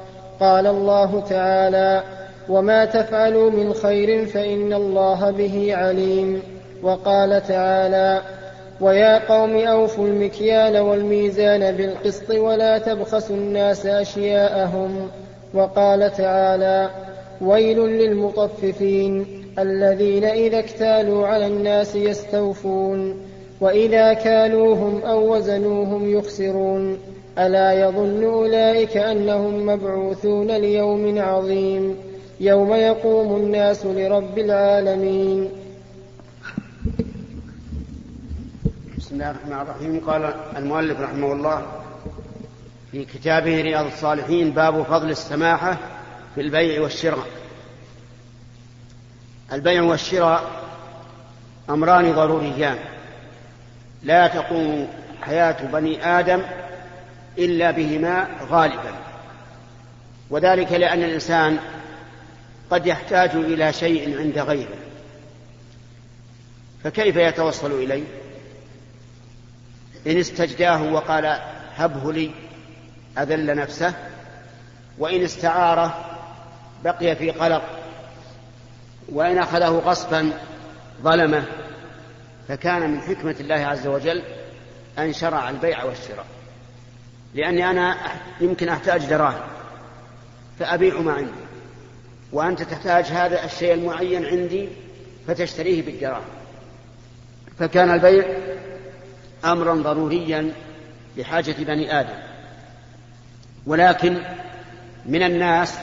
[0.41, 2.03] قال الله تعالى
[2.49, 6.43] وما تفعلوا من خير فإن الله به عليم
[6.83, 8.21] وقال تعالى
[8.81, 15.09] ويا قوم أوفوا المكيال والميزان بالقسط ولا تبخسوا الناس أشياءهم
[15.55, 16.91] وقال تعالى
[17.41, 19.27] ويل للمطففين
[19.59, 23.17] الذين إذا اكتالوا على الناس يستوفون
[23.61, 26.99] وإذا كالوهم أو وزنوهم يخسرون
[27.39, 31.97] ألا يظن أولئك أنهم مبعوثون ليوم عظيم
[32.41, 35.51] يوم يقوم الناس لرب العالمين.
[38.99, 40.01] بسم الله الرحمن الرحيم.
[40.07, 41.63] قال المؤلف رحمه الله
[42.93, 45.79] في كتابه رياض الصالحين باب فضل السماحة
[46.35, 47.27] في البيع والشراء.
[49.53, 50.43] البيع والشراء
[51.71, 52.79] أمران ضروريان.
[54.03, 54.89] لا تقوم
[55.23, 56.43] حياة بني آدم
[57.39, 58.95] إلا بهما غالبا.
[60.31, 61.59] وذلك لأن الإنسان
[62.71, 64.77] قد يحتاج إلى شيء عند غيره.
[66.85, 68.05] فكيف يتوصل إليه؟
[70.07, 71.41] إن استجداه وقال
[71.77, 72.31] هبه لي
[73.19, 73.95] أذل نفسه.
[74.99, 76.05] وإن استعاره
[76.85, 77.63] بقي في قلق.
[79.09, 80.33] وإن أخذه غصبا
[81.03, 81.45] ظلمه.
[82.49, 84.23] فكان من حكمة الله عز وجل
[84.99, 86.27] أن شرع البيع والشراء.
[87.35, 87.97] لأني أنا
[88.41, 89.49] يمكن أحتاج دراهم
[90.59, 91.46] فأبيع ما عندي.
[92.37, 94.69] وأنت تحتاج هذا الشيء المعين عندي
[95.27, 96.25] فتشتريه بالدراهم
[97.59, 98.25] فكان البيع
[99.45, 100.53] أمرا ضروريا
[101.17, 102.19] لحاجة بني آدم.
[103.67, 104.19] ولكن
[105.07, 105.75] من الناس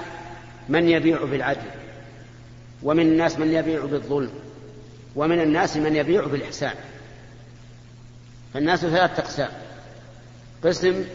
[0.69, 1.69] من يبيع بالعدل
[2.83, 4.31] ومن الناس من يبيع بالظلم
[5.15, 6.75] ومن الناس من يبيع بالإحسان.
[8.53, 9.51] فالناس ثلاثة أقسام.
[10.63, 11.05] قسم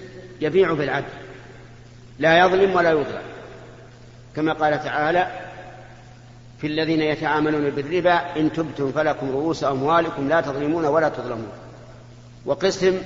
[0.41, 1.13] يبيع بالعدل
[2.19, 3.28] لا يظلم ولا يظلم.
[4.37, 5.49] كما قال تعالى
[6.61, 11.53] في الذين يتعاملون بالربا إن تبتم فلكم رؤوس أموالكم لا تظلمون ولا تظلمون.
[12.47, 13.03] وقسم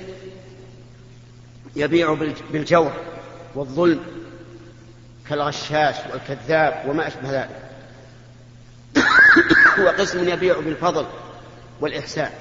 [1.75, 2.13] يبيع
[2.51, 2.91] بالجور
[3.55, 3.99] والظلم
[5.29, 7.59] كالغشاش والكذاب وما أشبه ذلك.
[9.85, 11.05] وقسم يبيع بالفضل
[11.81, 12.31] والإحسان.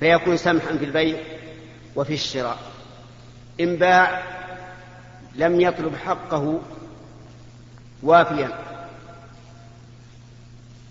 [0.00, 1.18] فيكون سمحا في البيع
[1.96, 2.58] وفي الشراء.
[3.60, 4.22] إن باع
[5.34, 6.60] لم يطلب حقه
[8.04, 8.48] وافيا.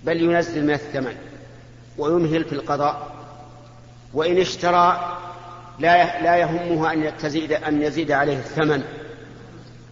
[0.04, 1.16] بل ينزل من الثمن
[1.98, 3.12] ويمهل في القضاء.
[4.14, 5.18] وإن اشترى
[5.80, 8.84] لا لا يهمه أن تزيد أن يزيد عليه الثمن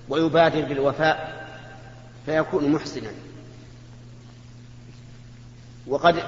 [0.09, 1.47] ويبادر بالوفاء
[2.26, 3.09] فيكون محسنا.
[5.88, 6.24] وقد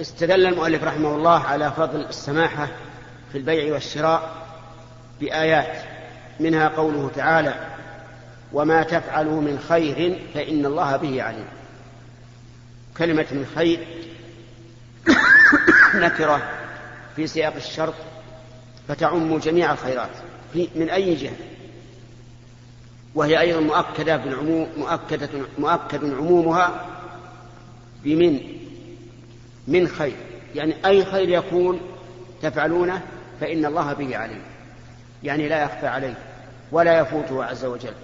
[0.00, 2.68] استدل المؤلف رحمه الله على فضل السماحة
[3.32, 4.30] في البيع والشراء
[5.20, 5.84] بآيات
[6.40, 7.71] منها قوله تعالى
[8.52, 11.46] وما تفعلوا من خير فإن الله به عليم.
[12.98, 13.86] كلمة من خير
[16.04, 16.42] نكرة
[17.16, 17.94] في سياق الشرط
[18.88, 20.10] فتعم جميع الخيرات
[20.54, 21.36] من أي جهة.
[23.14, 25.28] وهي أيضا مؤكدة بالعموم مؤكدة
[25.58, 26.86] مؤكد عمومها
[28.04, 28.40] بمن؟
[29.68, 30.16] من خير.
[30.54, 31.80] يعني أي خير يكون
[32.42, 33.02] تفعلونه
[33.40, 34.42] فإن الله به عليم.
[35.22, 36.14] يعني لا يخفى عليه
[36.72, 37.94] ولا يفوته عز وجل.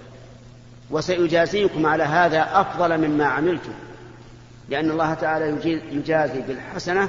[0.91, 3.73] وسيجازيكم على هذا أفضل مما عملتم
[4.69, 7.09] لأن الله تعالى يجازي بالحسنة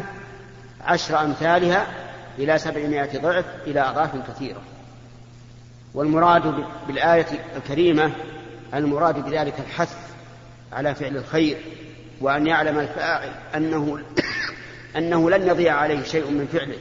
[0.82, 1.88] عشر أمثالها
[2.39, 4.61] إلى سبعمائة ضعف إلى أضعاف كثيرة.
[5.93, 7.25] والمراد بالآية
[7.55, 8.11] الكريمة
[8.73, 9.95] المراد بذلك الحث
[10.73, 11.57] على فعل الخير
[12.21, 13.99] وأن يعلم الفاعل أنه
[14.97, 16.77] أنه لن يضيع عليه شيء من فعله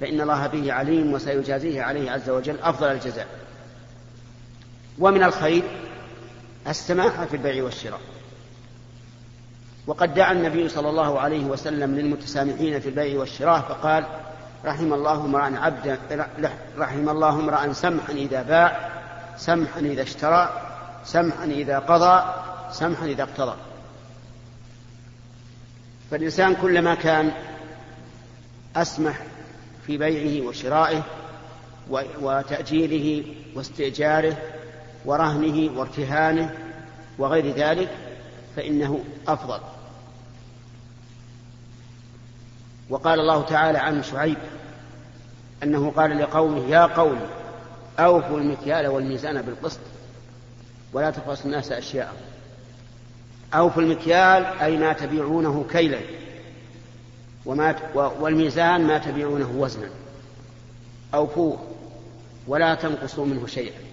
[0.00, 3.26] فإن الله به عليم وسيجازيه عليه عز وجل أفضل الجزاء.
[4.98, 5.62] ومن الخير
[6.68, 8.00] السماحة في البيع والشراء.
[9.86, 14.06] وقد دعا النبي صلى الله عليه وسلم للمتسامحين في البيع والشراء فقال
[14.64, 15.98] رحم الله امرأ عبدا
[16.78, 18.90] رحم الله امرأ سمحا إذا باع
[19.36, 20.62] سمحا إذا اشترى
[21.04, 22.24] سمحا إذا قضى
[22.72, 23.56] سمحا إذا اقتضى.
[26.10, 27.32] فالإنسان كلما كان
[28.76, 29.22] أسمح
[29.86, 31.02] في بيعه وشرائه
[32.20, 34.36] وتأجيره واستئجاره
[35.04, 36.54] ورهنه وارتهانه
[37.18, 37.90] وغير ذلك
[38.56, 39.60] فإنه أفضل.
[42.90, 44.38] وقال الله تعالى عن شعيب
[45.62, 47.20] أنه قال لقومه يا قوم
[47.98, 49.80] أوفوا المكيال والميزان بالقسط
[50.92, 52.16] ولا تبخسوا الناس أشياءهم
[53.54, 56.00] أوفوا المكيال أي ما تبيعونه كيلا
[57.46, 59.88] وما والميزان ما تبيعونه وزنا.
[61.14, 61.58] أوفوه
[62.46, 63.83] ولا تنقصوا منه شيئا.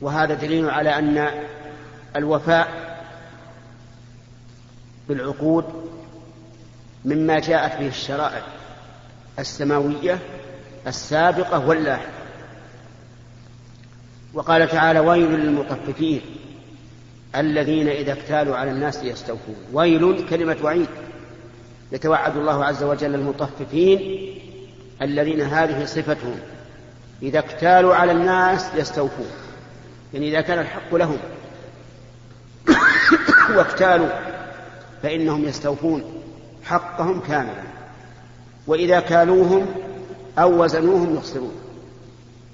[0.00, 1.30] وهذا دليل على أن
[2.16, 2.96] الوفاء
[5.08, 5.64] بالعقود
[7.04, 8.42] مما جاءت به الشرائع
[9.38, 10.18] السماوية
[10.86, 12.12] السابقة واللاحقة.
[14.34, 16.20] وقال تعالى ويل للمطففين
[17.36, 19.56] الذين إذا اكتالوا على الناس يستوفون.
[19.72, 20.88] ويل كلمة وعيد.
[21.92, 24.30] يتوعد الله عز وجل المطففين
[25.02, 26.38] الذين هذه صفتهم
[27.22, 29.45] إذا اكتالوا على الناس يستوفون.
[30.16, 31.18] يعني إذا كان الحق لهم
[33.56, 34.08] واكتالوا
[35.02, 36.04] فإنهم يستوفون
[36.64, 37.62] حقهم كاملا.
[38.66, 39.66] وإذا كالوهم
[40.38, 41.52] أو وزنوهم يخسرون.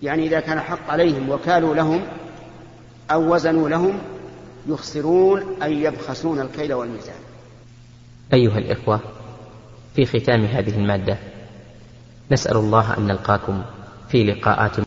[0.03, 2.03] يعني إذا كان حق عليهم وكالوا لهم
[3.11, 3.99] أو وزنوا لهم
[4.67, 7.15] يخسرون أي يبخسون الكيل والميزان.
[8.33, 9.01] أيها الإخوة
[9.95, 11.19] في ختام هذه المادة
[12.31, 13.63] نسأل الله أن نلقاكم
[14.09, 14.79] في لقاءات